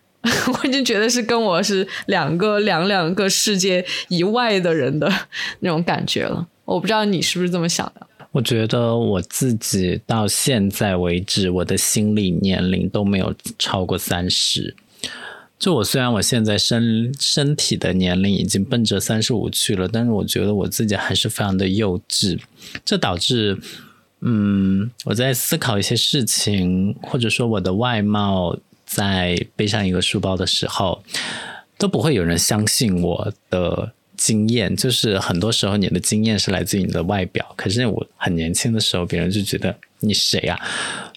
[0.24, 5.12] 我已经觉得是跟我是两个两两个世界以外的人的
[5.58, 6.48] 那种感觉了。
[6.64, 8.06] 我不知道你是不是这么想的？
[8.32, 14.74] 我觉得我自己到现在为止，我的心理年龄都没有超过三十。
[15.60, 22.40] 就我虽然我现在身身体的年龄已经奔着三十五去了，但是我觉得我自己还是非常的幼稚，
[22.82, 23.58] 这导致，
[24.22, 31.02] 嗯，我在思考一些事情，或者说我的外貌，在背上一个书包的时候，
[31.76, 34.74] 都不会有人相信我的经验。
[34.74, 40.58] 就是很多时候你的经验是来自于你的外表，可是我很年轻的时候，别人就觉得你谁呀？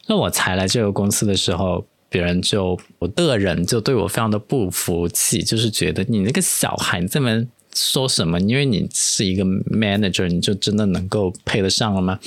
[0.08, 1.86] 那我才来这个公司的时候。
[2.14, 8.40] 别人就我的人就对我非常的不服气，就是觉得你那个小孩你这么说什么？
[8.42, 12.20] 因为你是一个 manager，你就真的能够配得上了吗？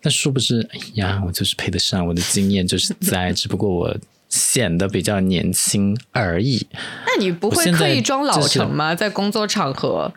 [0.00, 3.94] 那殊不知，哎呀，我就是配得上，我的经验就是在，只不过我
[4.30, 6.66] 显得比较年轻而已。
[7.04, 8.94] 那你不会刻意装老成吗？
[8.94, 10.14] 在工作场合，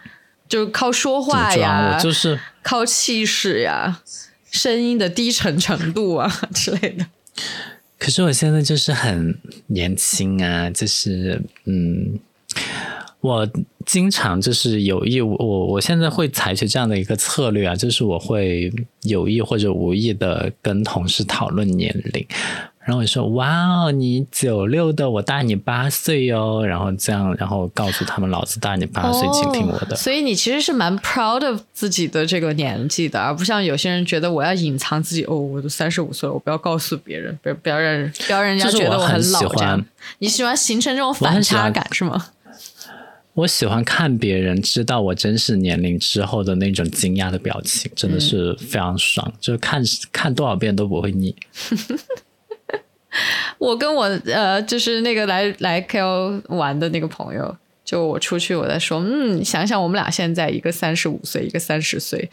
[0.47, 3.99] 就靠说话呀，我就是靠气势呀，
[4.49, 7.05] 声音的低沉程度啊 之类的。
[7.99, 12.17] 可是我现在就是很年轻啊，就是嗯，
[13.19, 13.47] 我
[13.85, 22.25] 经常就是有意我我现在会采取这样的一个策略啊，就是我会有意或者无意的跟同事讨论年龄。
[22.89, 35.23] 然后我说：“哇哦，你九六的，我大你八岁哦。”然后这样，然后告诉他们：“老子大你八岁，请听我的。”所以你其实是蛮 proud of 自己的这个年纪的，而不像有些人觉得我要隐藏自己。
[35.25, 39.39] 哦，我都三十五岁了，我不要告诉别人，不要不要让人不要让人家觉得我很老。
[39.53, 39.85] 这样，
[40.17, 42.29] 你喜欢形成这种反差感是吗？
[43.35, 51.35] 我喜欢看别人知道我真实年龄之后的那种惊讶的表情，真的是非常爽，就是看看多少遍都不会腻。
[53.59, 62.29] 我跟我呃，就是那个来来 KO 玩的那个朋友，就我出去，我在说，嗯，想想我们俩现在一个三十五岁，一个三十岁，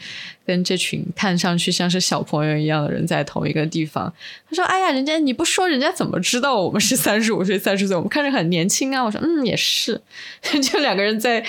[0.46, 4.12] 跟这群看上去像是小朋友一样的人在同一个地方。
[4.48, 7.96] 他说：“哎呀，人家你不说，人家怎么知道我们是 三十五岁、三十岁？
[7.96, 10.00] 我们看着很年轻啊。”我说：“嗯，也是。
[10.62, 11.44] ”就两个人在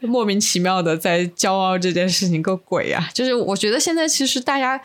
[0.00, 3.08] 莫名其妙的在骄傲这件事情，个鬼啊！
[3.14, 4.78] 就是我觉得现在其实大家。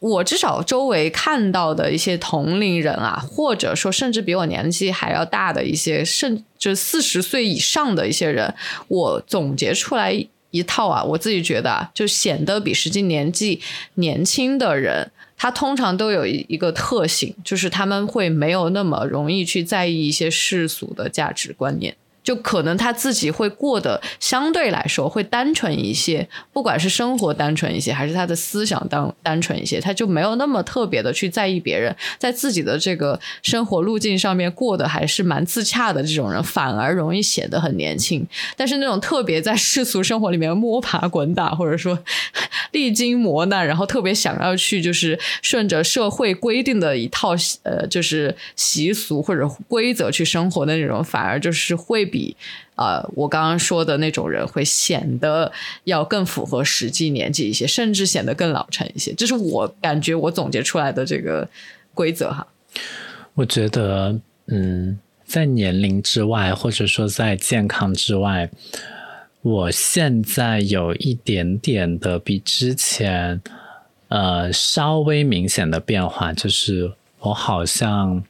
[0.00, 8.54] 我至少周围看到的一些同龄人啊，或者说甚至比我年纪还要大的一些，甚至四十岁以上的一些人，
[8.88, 13.60] 我总结出来一套啊，我自己觉得啊，就显得比实际年纪
[13.94, 21.94] 年轻的人，他通常都有一个特性，就是他们会没有那么容易去在意一些世俗的价值观念。
[22.30, 38.24] 就可能他自己会过得相对来说会单纯一些，不管是生活单纯一些，还是他的思想单单纯一些，他就没有那么特别的去在意别人，在自己的这个生活路径上面过得还是蛮自洽的这种人，反而容易显得很年轻。
[38.56, 41.98] 但是那种特别在世俗生活里面摸爬滚打，或者说
[42.70, 47.30] 历经磨难，然后特别想要去就是顺着社会规定的一套
[47.64, 52.06] 呃就是习俗或者规则去生活的那种，反而就是会。
[52.10, 52.36] 比比
[52.76, 55.50] 呃，我刚刚说的那种人会显得
[55.84, 59.12] 要更符合实际年纪一些，甚至显得更老成一些。
[59.14, 61.48] 这是我感觉我总结出来的这个
[61.94, 62.46] 规则哈。
[63.34, 68.50] 我觉得，嗯，在年龄之外，或者说在健康之外，
[69.42, 73.40] 我现在有一点点的比之前
[74.08, 78.22] 呃稍微明显的变化，就是我好像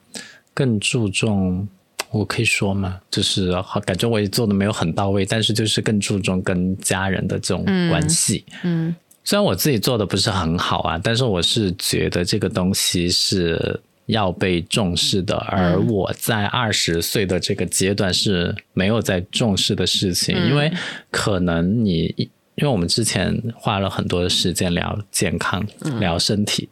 [0.52, 1.68] 更注重。
[2.10, 3.00] 我可以说吗？
[3.10, 8.44] 就是好，感觉我也做的没有很到位，但是就是更注重跟家人的这种关系。
[8.64, 15.36] 嗯，虽然我自己做的不是很好啊，但是我是觉得这个东西是要被重视的。
[15.36, 20.72] 而我在二十岁的这个阶段是没有在重视的事情，因为
[21.10, 22.28] 可能你，
[22.60, 25.66] 因为我们之前花了很多的时间聊健康，
[25.98, 26.68] 聊身体。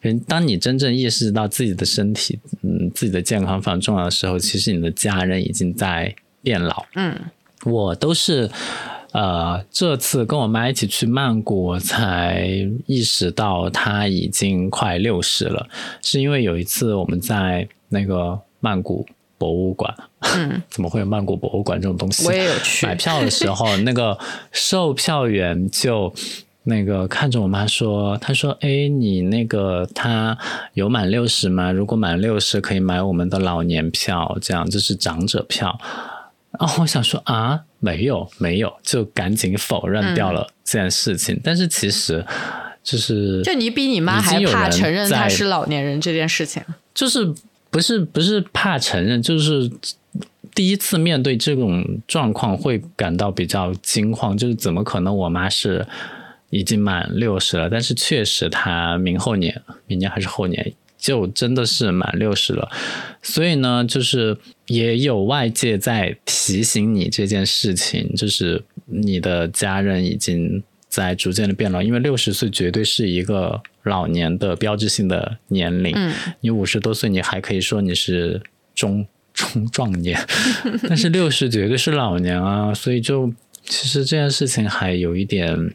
[0.00, 6.84] 人，当你真正意识到自己的身体，嗯，自己的健康非常重要的时候，其实你的家人已经在变老。
[6.96, 7.16] 嗯，
[7.64, 8.50] 我都是，
[9.12, 12.48] 呃，这次跟我妈一起去曼谷，我才
[12.86, 15.68] 意识到她已经快六十了。
[16.02, 19.06] 是因为有一次我们在那个曼谷
[19.38, 22.26] 博物馆，嗯， 怎么会有曼谷博物馆这种东西？
[22.26, 24.18] 我也有去买票的时候，那个
[24.52, 26.12] 售票员就。
[26.64, 30.36] 那个看着我妈说，他说：“哎，你那个他
[30.74, 31.72] 有满六十吗？
[31.72, 35.80] 如果满六十，可以买我们的老年票，这样就是长者票。”
[36.60, 41.40] 哦，我想说啊，没有没有，就赶紧否认掉了这件事情。
[41.42, 42.22] 但是其实
[42.82, 47.32] 就是，就你比你妈还怕承认他是老年人这件事情，就是
[47.70, 49.70] 不是不是怕承认，就是
[50.54, 55.86] 第一次面对这种状况会感到比较惊慌，就是怎么可能我妈是。
[56.50, 62.70] 已经满六十了，但是确实她明后年、明年还是后年就真的是满六十了，
[63.20, 64.34] 所以呢，就是
[64.66, 70.62] 也有外界在提醒你这件事情，就是你的家人已经
[70.98, 75.92] 在逐渐的变老，因为六十岁绝对是一个老年的标志性的年龄。
[75.94, 78.42] 嗯，你五十多岁，你还可以说你是
[78.74, 80.18] 中中壮年，
[80.88, 83.32] 但是六十绝对是老年啊，所以就
[83.64, 85.72] 其实这件事情还有一点。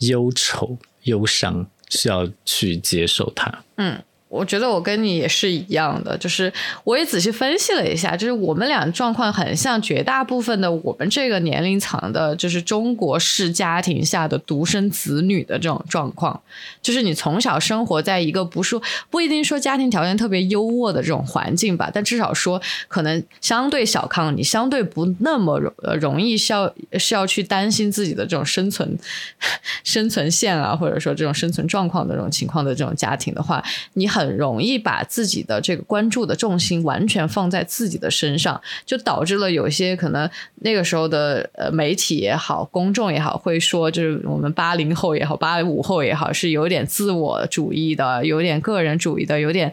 [0.00, 3.62] 忧愁、忧伤，需要去接受它。
[3.76, 4.02] 嗯。
[4.34, 16.42] 我觉得我跟你也是一样的，就是我也仔细分析了一下，就是我们俩状况很像绝大部分的我们这个年龄层的，就是中国式家庭下的独生子女的这种状况。
[16.82, 28.98] 就是你从小生活在一个不说不一定说家庭条件特别优渥的这种环境吧，但至少说可能相对小康，你相对不那么容容易需要需要去担心自己的这种生存
[29.84, 34.23] 生存线啊，或者说这种生存状况的这种情况的这种家庭的话，你很。
[34.24, 49.72] 很容易把自己的这个关注的重心完全放在自己的身上，就导致了有些可能那个时候的呃媒体也好，公众也好，会说就是我们八零后也好，八五后也好，是有点自我主义的，有点个人主义的，有点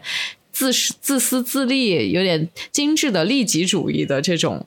[0.52, 4.66] 自私自私自利，有点精致的利己主义的这种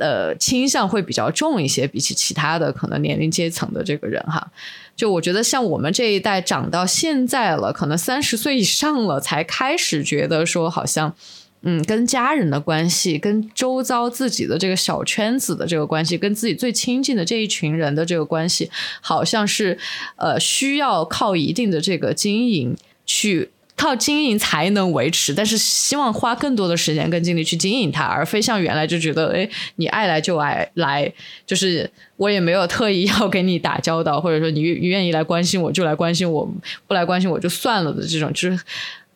[0.00, 4.46] 呃倾向会比较重一些，比起其他的可能年龄阶层的这个人哈。
[5.02, 11.12] 就我觉得，像我们这一代长到现在了，可能三十岁以上了，才开始觉得说，好像，
[11.62, 18.70] 嗯，跟家人的关系，跟周遭自己的这个小圈子的这个关系，跟自己最亲近的这一群人的这个关系，
[19.00, 19.76] 好像是，
[20.14, 23.50] 呃，需要靠一定的这个经营去。
[23.76, 31.12] 靠经营才能维持，但是希望花更多的时间跟精力去经营它，而非像原来就觉得，哎，你爱来就爱来，
[31.44, 36.48] 就是我也没有特意要跟你打交道，或者说你愿意来关心我就来关心我，
[36.86, 38.60] 不来关心我就算了的这种，就是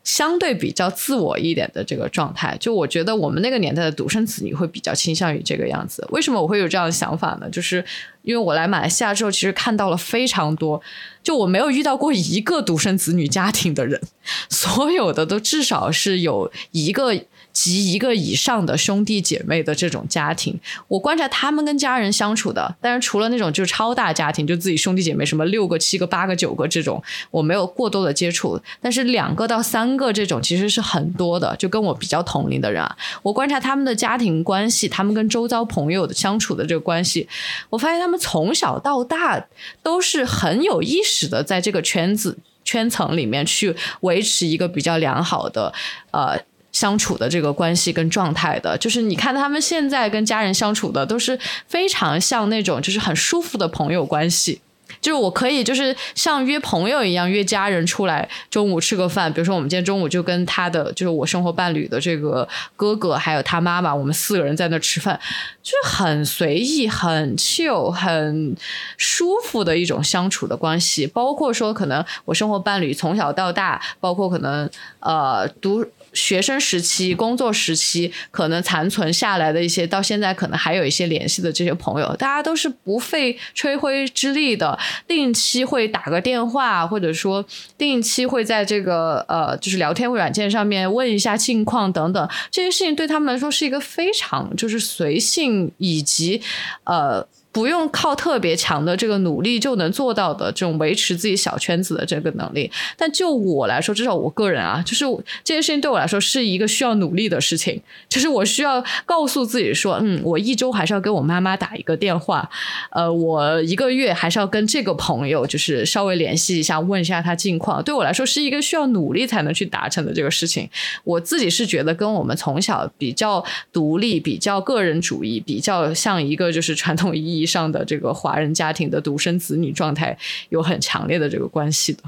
[0.07, 2.57] 相对比较自我一点的这个状态。
[2.61, 6.07] 就我觉得我们那个年代的独生子女会比较倾向于这个样子。
[6.11, 7.51] 为什么我会有这样的想法呢？
[7.51, 7.85] 就是
[8.23, 10.81] 因为我来马来西亚之后，其实看到了非常多。
[11.25, 14.01] 就我没有遇到过一个独生子女家庭的人，
[14.49, 17.13] 所有的都至少是有一个
[17.57, 20.59] 及一个以上的兄弟姐妹的这种家庭。
[20.89, 28.59] 我观察他们跟家人相处的，但是除了那种就是超大家庭，就自己兄弟姐妹什么六个、七个、八个、九个这种，我没有过多的接触。
[28.81, 37.29] 但是两个到三个这种其实是很多的，就跟我比较同龄的人啊，我观察他们的家庭关系，他们跟周遭朋友的相处的这个关系，
[37.69, 39.45] 我发现他们从小到大
[39.83, 41.27] 都是很有意识。
[41.27, 45.73] 的在这个圈子圈层里面去维持一个比较良好的
[46.13, 46.39] 呃
[46.77, 54.61] 相处的这个关系跟状态的，就是你看他们现在跟家人相处的都是非常像那种就是很舒服的朋友关系。
[55.01, 59.33] 就是我可以，就是像约朋友一样约家人出来中午吃个饭。
[59.33, 62.47] 比如说，我们今天中午就跟他的，就是我生活伴侣的这个
[62.77, 65.19] 哥哥，还有他妈妈，我们四个人在那吃饭，
[65.63, 68.57] 就是很随意、很 chill、很
[68.97, 71.07] 舒服的一种相处的关系。
[71.07, 74.69] 包括说，可能我生活伴侣从小到大，包括可能
[75.01, 75.85] 呃读。
[76.17, 87.45] 学生时期、工作时期，可能残存下来的一些，到现在可能还有一些联系的这些朋友，大家都是不费吹灰之力的，定期会打个电话，或者说
[87.79, 96.41] 定期会在这个呃，就是聊天软件上面问一下近况等等，这些事情对他们来说是一个非常就是随性以及
[96.85, 97.29] 呃。
[97.57, 105.07] 不用靠特别强的这个努力就能做到的这种维持自己小圈子的这个能力，但就我来说，至少我个人啊，就是
[105.43, 107.81] 这件事情对我来说是一个需要努力的事情，
[108.11, 112.47] 就是我需要告诉自己说，嗯，我一周还是要给我妈妈打一个电话，
[112.91, 120.69] 呃，我一个月还是要跟这个朋友就是稍微联系一下，问一下他近况，对我来说是一个需要努力才能去达成的这个事情。
[121.05, 123.43] 我自己是觉得跟我们从小比较
[123.73, 127.46] 独立、比较个人主义、比较像一个就是传统意义。
[127.47, 130.19] 上的这个华人家庭的独生子女状态
[130.49, 132.03] 有很强烈的这个关系的，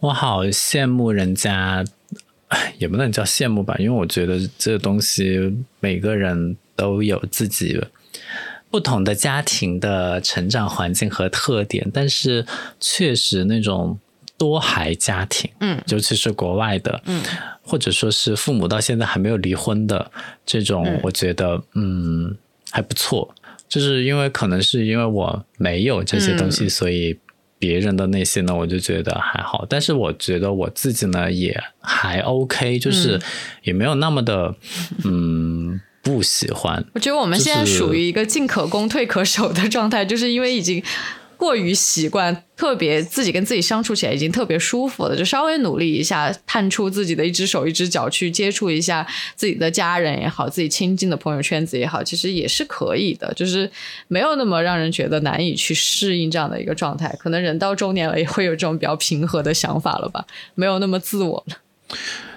[0.00, 1.84] 我好羡慕人家，
[2.78, 7.80] 也不能叫羡慕吧，因为我觉得这个东西每个人都有自己
[8.70, 12.44] 不同的家庭的成长环境和特点，但是
[12.80, 13.98] 确实那种
[14.36, 17.22] 多孩家庭，嗯，尤其是国外的，嗯，
[17.62, 20.10] 或者说是父母到现在还没有离婚的
[20.44, 22.36] 这种，我觉得嗯
[22.70, 23.34] 还不错。
[23.68, 27.18] 就是因为可能是因为我没有这些东西，所以
[27.58, 29.66] 别人的那些呢，我就觉得还好。
[29.68, 33.20] 但是我觉得我自己呢也还 OK，就是
[33.62, 34.54] 也没有那么的
[35.04, 36.84] 嗯不喜欢。
[36.94, 40.82] 我觉得我们现在属于一个进可攻退可守的状态，就是因为已经。
[41.36, 53.70] 过于习惯，特别自己跟自己相处起来已经特别舒服了，就稍微努力一下，探出自己的一只手一只脚去接触一下自己的家人也好，自己亲近的朋友圈子也好，其实也是可以的，就是
[54.08, 57.14] 没有那么让人觉得难以去适应这样的一个状态。
[57.20, 61.56] 可能人到中年了，也会有这种比较平和的想法了吧，没有那么自我了。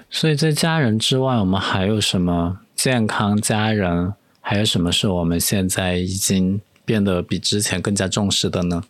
[0.09, 4.13] 所以在家人之外，我们还有什么健康家人？
[4.41, 6.61] 还有什么是我们现在已经？
[6.89, 8.81] 变得比之前更加重视的呢？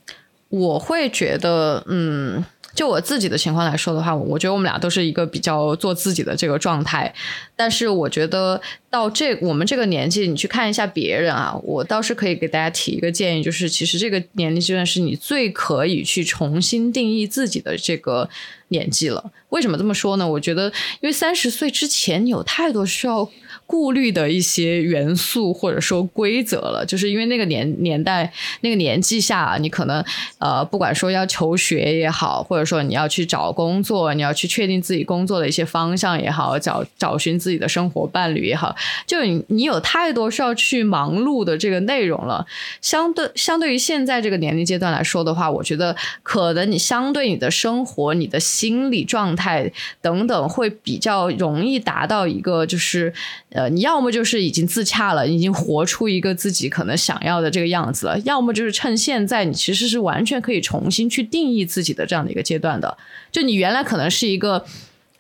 [0.47, 2.41] 我会觉得，嗯，
[2.73, 7.13] 就我自己的情况来说的话，我觉得我们俩都是一个比较做自己的这个状态。
[7.57, 18.29] 但是我觉得到这我们这个年纪，你去看一下别人啊，我倒是可以给大家提一个建议，就是其实这个年龄阶段是你最可以去重新定义自己的这个
[18.69, 19.29] 年纪了。
[19.49, 20.25] 为什么这么说呢？
[20.25, 20.71] 我觉得，
[21.01, 23.29] 因为三十岁之前你有太多需要。
[23.71, 30.03] 顾虑的一些元素或者说规则了，就是因为那个年年代那个年纪下，你可能
[30.39, 42.43] 呃，不管说要求学也好，或者说你要去找工作，你要去确定自己工作的一些方向也好，找找寻自己的生活伴侣也好，就你有太多需要去忙碌的这个内容了。
[42.81, 53.13] 相对相对于现在这个年龄阶段来说的话，我觉得可能你相对你的生活、你的心理状态等等，会比较容易达到一个就是。
[53.51, 62.95] 呃，你要么就是已经自洽了，已经活出一个自己可能想要的这个样子了；要么就是趁现在，你其实是完全可以重新去定义自己的这样的一个阶段的。
[63.31, 64.63] 就你原来可能是一个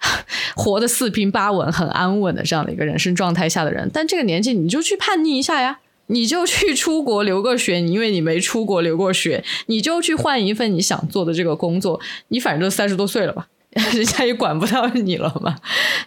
[0.55, 13.47] 活的四平八稳、很安稳的这样的一个人生状态下的人，但这个年纪你就去叛逆一下呀，你就去出国留个学，因为你没出国留过学，你就去换一份你想做的这个工作，你反正都三十多岁了吧。
[13.93, 15.55] 人家也管不到你了嘛。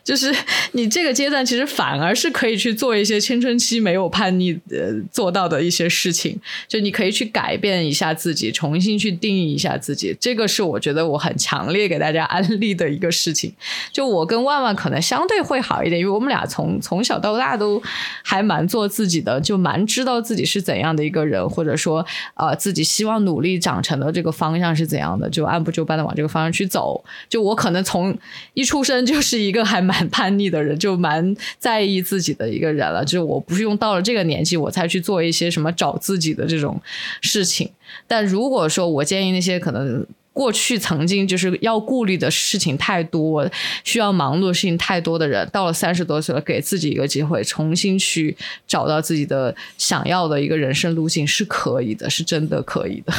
[0.02, 0.34] 就是
[0.72, 6.38] 你这个阶段，其实反而是可以去做一些青春期没有叛逆呃做到的一些事情。
[6.66, 10.16] 就你可以去改变一下自己，重新去定义一下自己。
[10.20, 13.54] 这个是我觉得我很强烈给大家安利的一个事情。
[13.92, 17.80] 就我跟万万可能相对会好一点，因为我们俩从从小到大都
[18.24, 22.04] 还蛮做自己的，就蛮知道自己是怎样的一个人，或者说
[22.34, 27.04] 呃自己希望努力长成的这个方向是怎样的，就按部就班的往这个方向去走。
[27.28, 28.14] 就我我可能从
[28.54, 30.02] 一出生就是一个还蛮。
[30.12, 33.02] 叛逆的人，就蛮在意自己的一个人了。
[33.02, 36.78] 就是我不是用到了这个年纪，我才去做一些什么找自己的这种
[37.20, 37.70] 事情。
[38.06, 43.48] 但如果说我建议那些可能过去曾经就是要顾虑的事情太多，
[43.84, 48.36] 需要忙碌的事情太多的人，到了三十多岁了，给自己一个机会，重新去
[48.66, 53.12] 找到自己的想要的一个人生路径，是可以的，是真的可以的。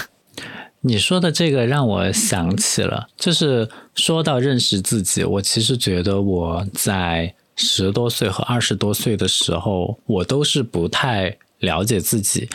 [0.86, 12.50] 你说的这个让我想起了，就是说到认识自己，我其实觉得我在十多岁和二十多岁的时候，我都是不太了解自己，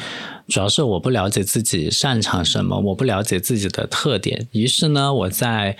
[0.46, 4.46] 主要是我不了解自己擅长什么，我不了解自己的特点。
[4.52, 5.74] 于是呢，我在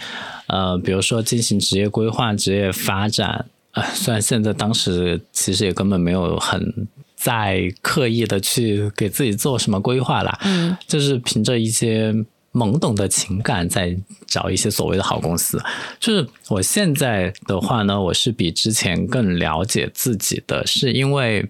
[0.47, 12.15] 呃，比如说进行职业规划、职业发展，啊，虽然现在当时其实也根本没有很在刻意的去给自己做什么规划啦，嗯，就是凭着一些。
[12.53, 13.95] 懵懂的情感在
[14.27, 15.63] 找一些所谓的好公司，
[16.01, 21.47] 就是我现在的话呢，我是比之前更了解自己的，是因为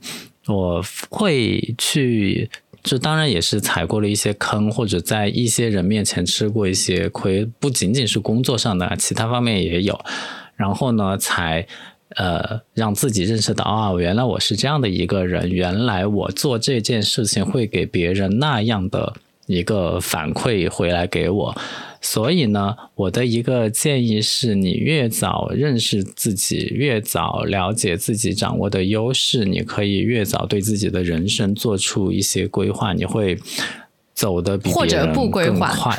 [0.46, 2.50] 我会去，
[2.82, 9.98] 就当然也是踩过了一些坑，或者在一些人面前吃过一些亏，不仅仅是工作上的，其他方面也有，
[10.56, 11.66] 然后呢，才
[12.16, 19.14] 呃让自己认识到啊，原来我是这样的一个人，原来我做这件事情会给别人那样的。
[19.48, 21.56] 一个反馈回来给我，
[22.02, 33.38] 所以呢，我的一个建议是你越早认识自己，越早了解自己掌握的优势，你可以越早对自己的人生做出一些规划，你会
[34.18, 35.96] 走的比或者不规划快。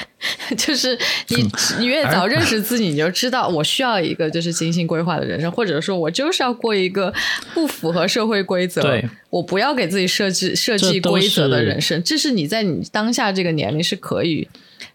[0.56, 0.98] 就是
[1.28, 1.46] 你，
[1.78, 7.12] 你越早认识自己，你就知道我需要一个就是精心规划的人生，或者说我就是要过一个
[7.52, 8.82] 不符合社会规则，
[9.28, 12.02] 我不要给自己设置设计规则的人生。
[12.02, 14.48] 这是你在你当下这个年龄是可以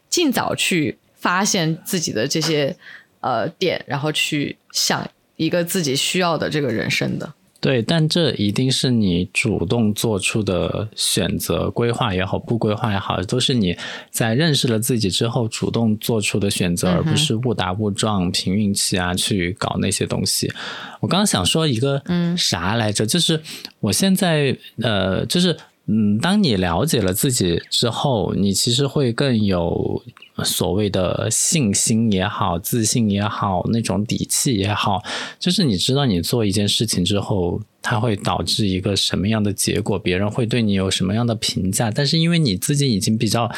[0.09, 2.75] 尽早去发现自己的这些
[3.21, 7.31] 呃点，然后去想一个自己需要的这个人生的。
[7.63, 13.73] 对，但这一定是你主动做出的选择，规划也好，不规划也好，都是你
[14.09, 20.51] 在认识了自己之后主动做出的选择，而不是误打误撞、凭运气啊去搞那些东西。
[20.99, 22.03] 我刚刚想说一个
[22.37, 23.41] 啥来着，就是
[23.79, 25.57] 我现在呃，就是。
[25.87, 30.01] 嗯，当你了解了自己之后，你其实会更有
[30.43, 35.03] 所谓的信心也好、自信也好、那种底气也好，
[35.37, 43.51] 就是你知道你做一件事情之后，它会导致一个什么样的结果，别人会对你有什么样的评价，但是因为你自己已经比较。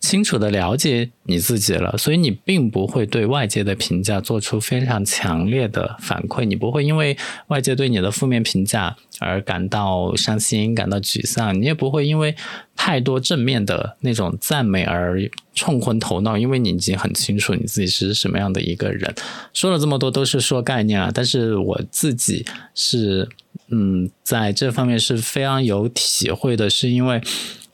[0.00, 7.16] 清楚的了解你自己了，所以你并不会对外界的评价做出非常强烈的反馈，你不会因为
[7.48, 12.34] 外界对你的负面评价而感到伤心、感到沮丧，你也不会因为
[12.74, 15.20] 太多正面的那种赞美而
[15.54, 19.14] 冲昏头脑，因为你已经很清楚你自己是什么样的一个人。
[19.52, 23.28] 说了这么多都是说概念啊，但是我自己是
[23.68, 27.20] 嗯，在这方面是非常有体会的，是因为。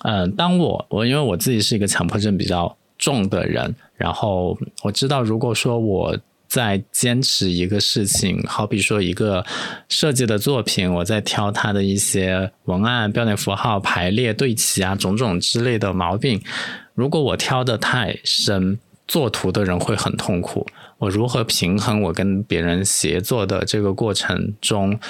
[0.09, 9.45] 嗯，当我我因为我自己是一个强迫症比较重的人，然后我知道，如果说我在坚持一个事情，好比说一个
[9.89, 16.41] 设计的作品，我在挑它的一些文案、标点符号、排列对齐啊，种种之类的毛病，
[16.95, 18.79] 如果我挑的太深，
[19.09, 20.65] 做图的人会很痛苦。
[20.99, 25.01] 我如何平衡我跟别人协作的这个过程中？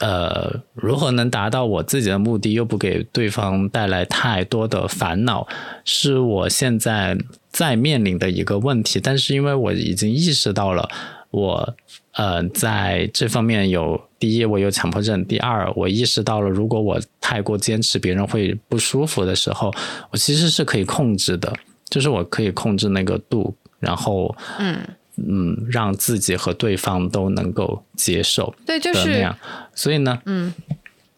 [0.00, 5.46] 呃，如何能达到我自己的目的，又不给对方带来太多的烦恼，
[5.84, 7.16] 是我现在
[7.50, 9.00] 在面临的一个问题。
[9.00, 10.88] 但是因为我已经意识到了，
[11.30, 11.74] 我
[12.12, 19.74] 呃在这方面有第一，我有强迫症；第二，我意识到了，如果我太过坚持，别人会不舒服的时候，
[20.10, 21.52] 我其实是可以控制的，
[21.88, 24.78] 就是我可以控制那个度，然后嗯。
[25.26, 29.36] 嗯，让自己和对方都能够接受，对，就是那样。
[29.74, 30.52] 所以呢，嗯，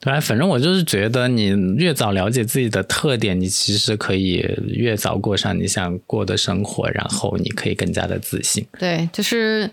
[0.00, 8.66] 对，反正我就是觉得，你越早了解自己的特点，你其实可以越早过上你想过的生活，然后你可以更加的自信。
[8.78, 9.70] 对，就是，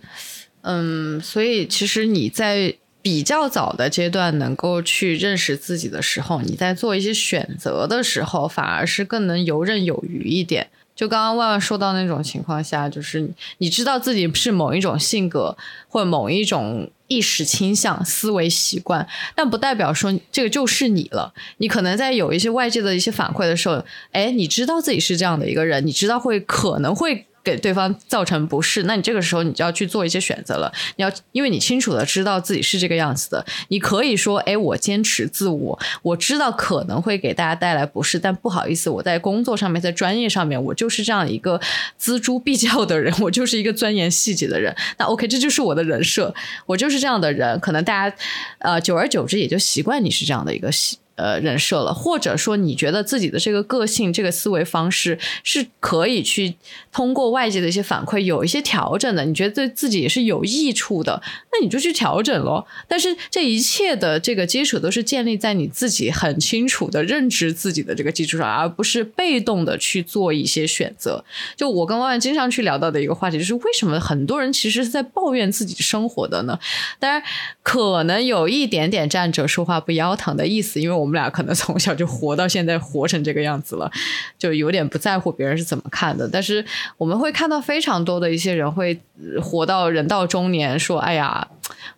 [0.61, 10.67] 嗯，所以其实你在比较早的阶段能够去认识自己的时候，你在做一些选择的时候，反而是更能游刃有余一点。
[10.97, 13.29] 就刚刚万万说到那种情况下，就是
[13.59, 15.55] 你知道自己是某一种性格
[15.87, 21.31] 或某一种意识倾向、思维习惯，但不代表说这个就是你了。
[21.57, 27.26] 你可能在有一些外界的一些反馈的时候，哎，你知道自己是这样的一个人，你知道会可能会。
[27.47, 30.69] 给对方造成不适，那你这个时候你就要去做一些选择了。
[30.97, 41.57] 你要因为你清楚的知道自己是这个样子的，你可以说：“哎，我坚持自我，我知道可能会给大家带来不适，但不好意思，我在工作上面，在专业上面，我就是这样一个
[41.97, 44.75] 锱铢必较的人，我就是一个钻研细节的人。
[44.99, 46.35] 那 OK，这就是我的人设，
[46.65, 47.57] 我就是这样的人。
[47.61, 48.15] 可能大家
[48.59, 56.53] 呃，久而久之也就习惯你是这样的一个习。”呃，人设了，或者说你觉得自己的这个个性、这个思维方式是可以去
[56.91, 61.19] 通过外界的一些反馈有一些调整的，你觉得对自己也是有益处的，
[61.51, 62.67] 那你就去调整咯。
[62.87, 71.25] 但是这一切的这个基础都是建立在你自己很清楚的认知自己的这个基础上，而不是被动的去做一些选择。
[71.55, 76.59] 就我跟万万经常去聊到的一个话题，就是为什么很多人其实是在抱怨自己生活的呢？
[76.99, 77.23] 当然，
[77.63, 81.06] 可能有一点点站着说话不腰疼的意思，因为我。
[81.07, 83.89] 我们俩可能从小就活到现在，活成这个样子了，
[84.37, 86.27] 就有点不在乎别人是怎么看的。
[86.27, 86.65] 但是
[86.97, 88.99] 我们会看到非常多的一些人会
[89.41, 91.47] 活到人到中年，说：“哎呀，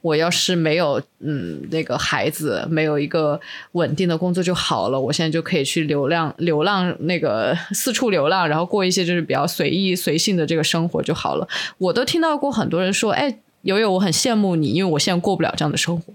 [0.02, 3.42] 我要是没有嗯那个孩子，没有一个
[3.72, 11.48] 稳定的工作就好了，我现在就可以去流浪流浪，那个四处流浪，然后过一些就是比较随意随性的这个生活就好了。”
[11.80, 16.14] 我都听到过很多人说：“哎，友友，我很羡慕你，因为我现在过不了这样的生活。”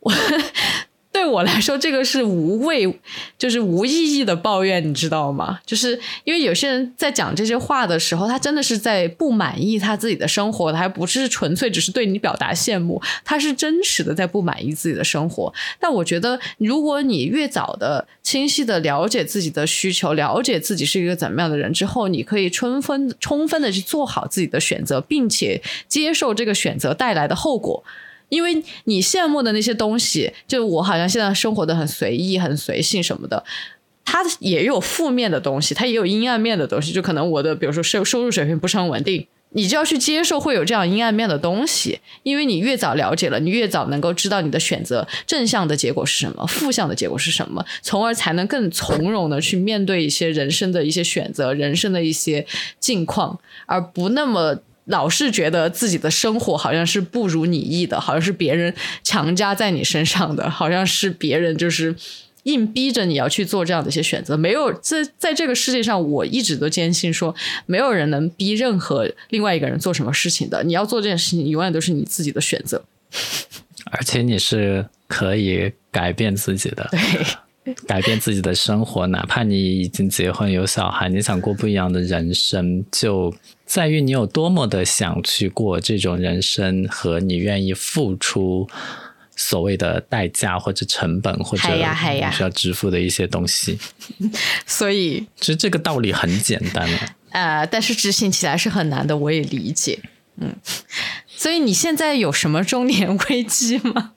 [0.00, 0.10] 我。
[1.18, 2.96] 对我来说，这个是无谓，
[3.36, 5.58] 就是无意义的抱怨，你知道吗？
[5.66, 15.52] 就是因为有些人在讲这些话的时候，他真的是在不满意他自己的生活，他还不是纯粹只是对你表达羡慕，他是真实的在不满意自己的生活。
[15.80, 27.82] 但我觉得，如果你越早的清晰的了解自己的需求，了解自己是一个怎么样的人之后，你可以充分充分的去做好自己的选择，并且接受这个选择带来的后果。
[28.28, 33.42] 因为你羡慕的那些东西，就我好像现在生活的很随意、很随性什么的，
[34.04, 36.92] 它也有负面的东西，它也有阴暗面的东西。
[36.92, 42.00] 就可能我的，比如说收收入水平不是很稳定，你就要去接受会有这样阴暗面的东西。
[42.22, 52.46] 因为你越早了解了，你越早能够知道你的选择正向的结果是什么，负向的结果是什么，从而才能更从容的去面对一些人生的一些选择、人生的一些
[52.78, 54.58] 境况，而不那么。
[54.88, 61.94] 老是觉得自己的生活好像是不如你意的，好像是别人强加在你身上的，好像是别人就是
[62.44, 64.36] 硬逼着你要去做这样的一些选择。
[64.36, 67.34] 没有在在这个世界上，我一直都坚信说，
[67.66, 70.64] 没有人能逼任何另外一个人做什么事情的。
[70.64, 72.82] 你要做这件事情，永远都是你自己的选择，
[73.92, 76.88] 而且你是可以改变自己的。
[76.90, 76.98] 对。
[77.86, 88.68] 改变自己的生活， 哪怕你已经结婚有小孩，你想过不一样的人生，就在于你有多么的想去过这种人生，和你愿意付出
[89.36, 91.68] 所谓的代价或者成本，或者
[92.32, 93.78] 需要支付的一些东西。
[94.66, 96.98] 所以，其实这个道理很简单了，
[97.30, 100.00] 呃，但是执行起来是很难的，我也理解。
[100.40, 100.54] 嗯，
[101.26, 104.12] 所以你现在有什么中年危机吗？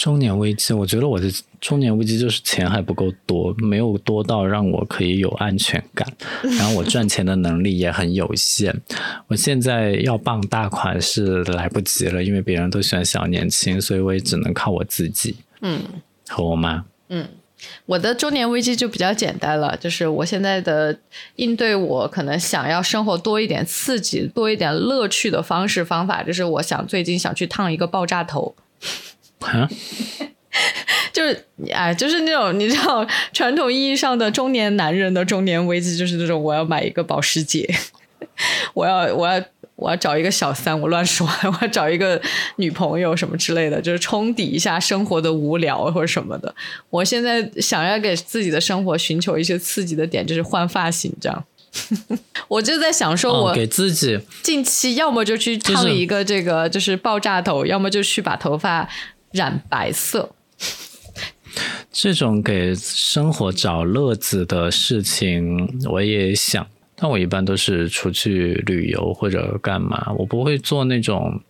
[0.00, 1.30] 中年危机，我觉得我的
[1.60, 6.10] 中年危机就是钱还不够多，没有多到让我可以有安全感。
[6.58, 8.74] 然后我赚钱的能力也很有限，
[9.26, 15.36] 我现在要傍大款是来不及了，因为别人都喜欢小年轻，所以我也只能靠我自己。
[15.60, 15.82] 嗯，
[16.30, 16.82] 和我妈。
[17.10, 17.28] 嗯，
[17.84, 20.98] 我的中年危机就比较简单了，就是我现在的
[21.36, 28.54] 应对我可能想要生活多一点刺激、多一点乐趣的方式方法，就是我想最近想去烫一个爆炸头。
[29.40, 29.68] 啊，
[31.12, 37.68] 就是哎，就是那种你知道，传统意义上的中年男人的中年危机，就是那种我要买一个保时捷，
[38.74, 39.42] 我要我要
[39.76, 42.20] 我要找一个小三，我乱说， 我要找一个
[42.56, 46.54] 女朋友什么之类的，就是冲抵一下生活的无聊或者什么的。
[46.90, 51.44] 我现在想要给自己的生活寻求一些刺激的点，就是换发型这样。
[52.48, 58.88] 我就在想，说我给自己近期要么就去烫一个这个就是爆炸头，要么就去把头发。
[59.32, 60.30] 染白色，
[61.92, 66.66] 这种给生活找乐子的事情，我也想。
[67.02, 71.40] 但我一般都是出去旅游或者干嘛，我不会做那种。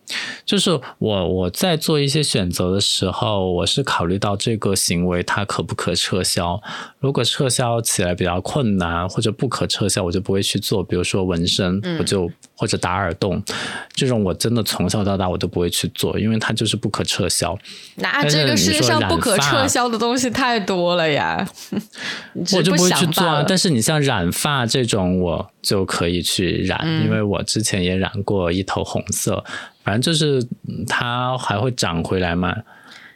[0.45, 6.61] 就是我我在做一些选择的时候，我是考虑到这个行为它可不可撤销。
[6.99, 10.81] 如果撤销起来比较困难或者不可撤销，我就不会去做。
[10.81, 12.31] 比如说纹身，我就。
[12.61, 13.41] 或者打耳洞，
[13.91, 17.57] 这种我真的从小到大我都不会去做，因为它就是不可撤销。
[17.95, 21.43] 那这个世界上不可撤销的东西太多了呀，
[22.53, 23.43] 我就不会去做啊。
[23.47, 29.43] 但是你像染发这种，我就可以去染，因为我之前也染过一头红色，
[29.83, 30.47] 反正就是
[30.87, 32.55] 它还会长回来嘛。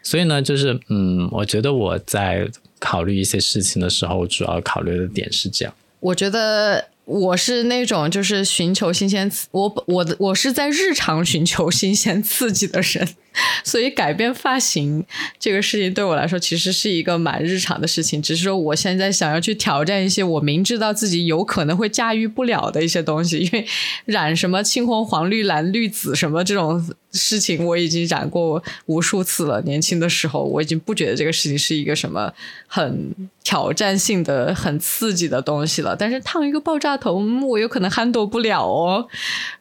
[0.01, 2.47] 所以呢，就是嗯，我觉得我在
[2.79, 5.73] 考虑一些事情的时候，主要考虑的点是这样。
[5.99, 13.15] 我觉得我是那种就是寻求新鲜，我我的我是在日常寻求新鲜刺激的人。
[13.63, 15.05] 所以改变发型
[15.39, 23.65] 这个事情对我来说其实是一个蛮日常的事情，只是说我现在想要去挑战一些我明知道自己有可能会驾驭不了的一些东西，因为
[24.05, 29.61] 染什么青红黄绿蓝绿紫什么这种事情我已经染过无数次了。
[29.61, 32.31] 年轻的时候我已经不觉得这个事情是一个什么
[32.67, 33.13] 很
[33.43, 35.95] 挑战性的、很刺激的东西了。
[35.95, 37.13] 但是烫一个爆炸头，
[37.47, 39.07] 我有可能 handle 不了哦。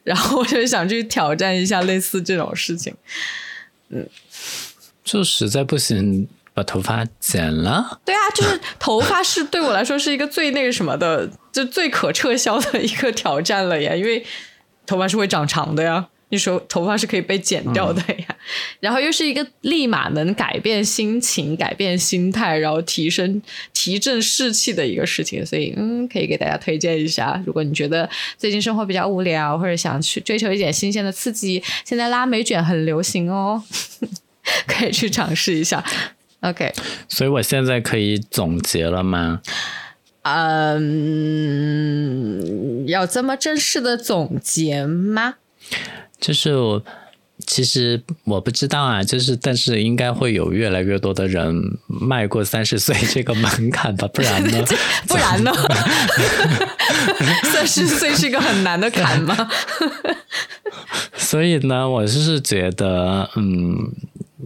[0.03, 2.93] 然后我就想去挑战一下类似这种事情。
[3.89, 4.07] 嗯，
[5.03, 7.99] 就实在不行把头发剪了。
[8.05, 13.95] 对啊，就是头发是对我来说是一个最那个什么的，就最可撤销的一个挑战了呀。
[13.95, 14.25] 因为
[14.85, 18.25] 头发是会长长的呀，你说头发是可以被剪掉的呀。
[18.79, 23.41] 然后又是一个立马能改变心情、改变心态，然后提升、
[23.73, 25.45] 提振士气的一个事情。
[25.45, 27.41] 所以，嗯，可以给大家推荐一下。
[27.45, 33.63] 如果你觉得最近生活比较无聊，或者想去追求一点新鲜的刺激，现在拉美卷很流行哦，
[34.67, 35.83] 可以去尝试一下。
[36.41, 36.71] OK，
[37.09, 39.41] 所以我现在可以总结了吗？
[40.21, 40.87] 嗯，
[42.87, 45.35] 要这么正式的总结吗？
[46.25, 46.83] 就是我。
[47.45, 51.53] 其实我不知道啊，就是但是应该会有越来越多的人
[51.85, 54.63] 迈过三十岁这个门槛吧，不然呢？
[55.05, 55.51] 不然呢？
[57.51, 59.35] 三十岁是一个很难的坎吗？
[61.17, 63.91] 所以呢，我就是觉得，嗯。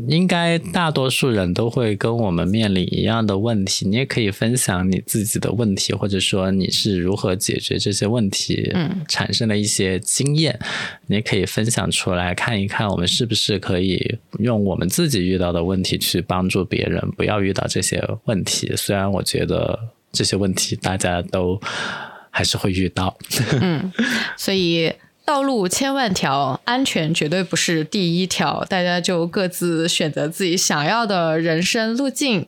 [0.07, 10.59] 应该大多数人都会跟我们面临一样的问题，你也可以分享你自己的问题，或者说你是如何解决这些问题，嗯，产生了一些经验，
[11.07, 18.73] 你也可以分享出来，看一看我们是不是可以用我们自己遇到的问题去帮助别人，不要遇到这些问题。
[18.75, 19.77] 虽然我觉得
[20.11, 21.59] 这些问题大家都
[22.29, 23.17] 还是会遇到，
[23.59, 23.91] 嗯，
[24.37, 24.93] 所以。
[25.29, 28.65] 道路千万条，安全绝对不是第一条。
[28.67, 32.47] 大家就各自选择自己想要的人生路径，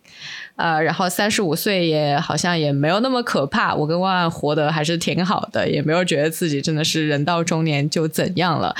[0.55, 3.75] 呃，然后三十五岁也好像也没有那么可怕。
[3.75, 8.75] 我跟万万活得还是挺好的，也没有觉得自己真的是人到中年就怎样了。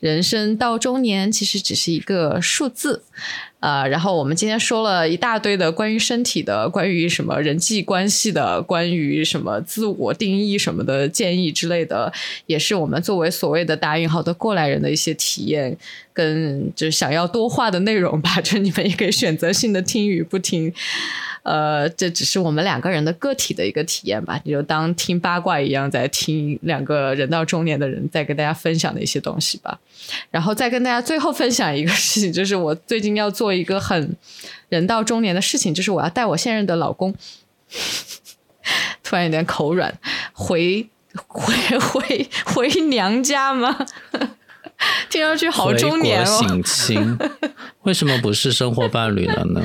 [0.00, 3.04] 人生到中年其实只是一个数字。
[3.66, 12.12] 啊，然后我们今天说了一大堆的关于身体的、关于什么人际关系的、关于什么自我定义什么的建议之类的，
[12.46, 15.76] 也是我们作为所谓的打引号的过来人的一些体验，
[16.12, 18.40] 跟就是想要多话的内容吧。
[18.46, 20.72] 就你们也可以选择性的听与不听。
[21.46, 29.78] 呃，这只是我们两个人的个体的一个体验吧，你就当听八卦一样，在听两个人到中年的人在跟大家分享的一些东西吧。
[30.32, 34.16] 然后再跟大家最后分享一个事情，就是我最近要做一个很
[34.70, 37.14] 人到中年的事情，就是我要带我现任的老公，
[39.04, 39.96] 突然有点口软，
[40.32, 40.88] 回
[41.28, 43.86] 回回回娘家吗？
[45.08, 46.42] 听上去好中年哦。
[46.42, 47.16] 省亲，
[47.82, 49.62] 为什么不是生活伴侣了呢？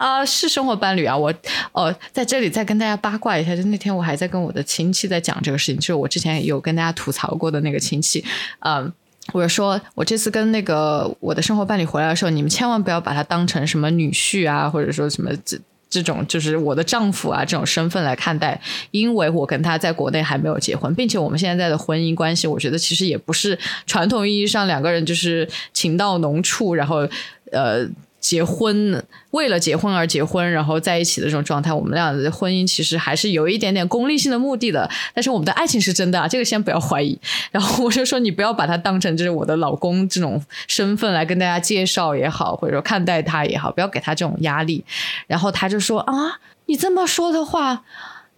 [0.00, 1.14] 啊，是生活伴侣啊！
[1.14, 1.30] 我
[1.72, 8.24] 哦，在这里再跟大家八卦一下，就那天我还在跟我的亲戚在讲这个事情，就是我之前有跟大家吐槽过的那个亲戚，
[8.60, 8.90] 嗯，
[9.34, 15.58] 我说我这次跟那个我的生活伴侣回来的时候，你们千万不要把他当成什么女婿啊，或者说什么这
[15.90, 18.58] 这种就是我的丈夫啊这种身份来看待，
[18.92, 27.06] 因为我跟他在国内还没有结婚，并且我们现在的婚姻关系，我觉得其实也不是传统意义上两个人就是情到浓处，然后
[27.52, 27.86] 呃。
[28.20, 34.88] 结婚为了结婚而结婚，然后在一起的这种状态，我们俩的婚姻其实还是有一点点功利性的目的的。
[35.14, 37.18] 但是我们的爱情是真的，啊这个先不要怀疑。
[37.50, 44.84] 然后我就说，你不要把他当成就是我的老公这种身份来跟大家介绍也好，或者说看待他也好，不要给他这种压力。
[45.26, 47.84] 然后他就说啊，你这么说的话，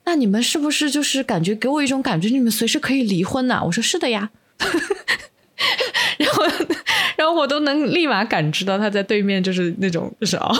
[0.05, 3.61] 那你们是不是就是感觉给我一种感觉，你们随时可以离婚呢？
[3.67, 4.31] 我说是的呀。
[6.19, 6.45] 然后，
[7.17, 10.55] 然后我都能立马感知到他在对面就是那种就是哦，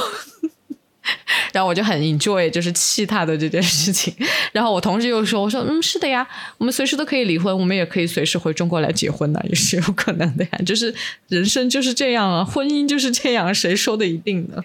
[1.53, 4.15] 然后我就很 enjoy 就是气他的这件事情。
[4.53, 6.27] 然后我同事又说：“我说嗯，是的呀，
[6.59, 10.51] 我们随时都可以离婚，我们也可以随时回中国来结婚呢，也是有可能的呀。
[10.65, 10.95] 就是
[11.29, 14.63] 人生就是这样啊，婚姻就是这样，谁说的一定呢？”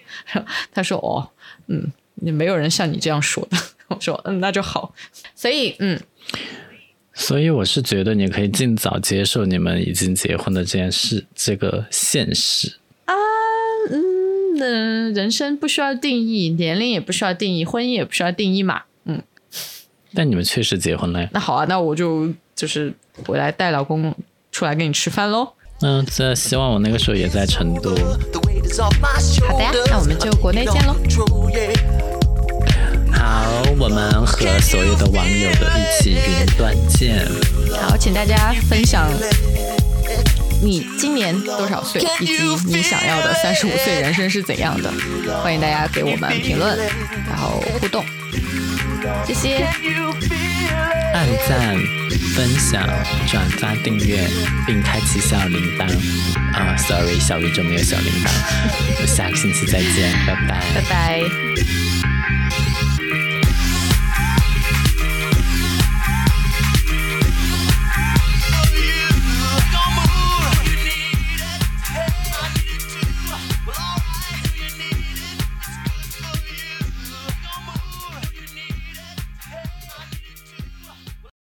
[0.72, 1.28] 他说：“哦，
[1.66, 1.90] 嗯，
[2.22, 3.56] 也没有人像你这样说的。
[3.88, 4.94] ”我说：“嗯，那就好。”
[5.34, 5.98] 所以，嗯。
[7.20, 12.76] 所以我是觉得你可以尽早接受你们已经结婚的这件事，这个现实。
[13.06, 13.12] 啊，
[13.90, 18.82] 嗯，呃人生不需要定义，年龄也不需要定义，婚姻也不需要定义嘛。
[19.04, 19.20] 嗯，
[20.14, 21.28] 但你们确实结婚了呀。
[21.32, 22.94] 那好啊，那我就就是
[23.26, 24.14] 回来带老公
[24.52, 25.48] 出来跟你吃饭喽。
[25.80, 27.90] 嗯，这希望我那个时候也在成都。
[27.90, 30.94] 好的呀，那我们就国内见喽。
[33.28, 37.28] 好，我们和所有的网友都一起云端见。
[37.78, 39.06] 好，请大家分享
[40.62, 42.32] 你今年多少岁，以及
[42.64, 44.90] 你想要的三十五岁人生是怎样的。
[45.42, 46.78] 欢迎大家给我们评论，
[47.28, 48.02] 然后互动。
[49.26, 49.66] 谢谢。
[51.12, 51.76] 按赞、
[52.34, 52.88] 分享、
[53.30, 54.26] 转发、订阅，
[54.66, 55.84] 并开启小铃铛。
[56.54, 58.30] 啊、s o r r y 小宇宙没有小铃铛。
[59.02, 60.64] 我下个星期再见，拜拜。
[60.74, 62.07] 拜拜。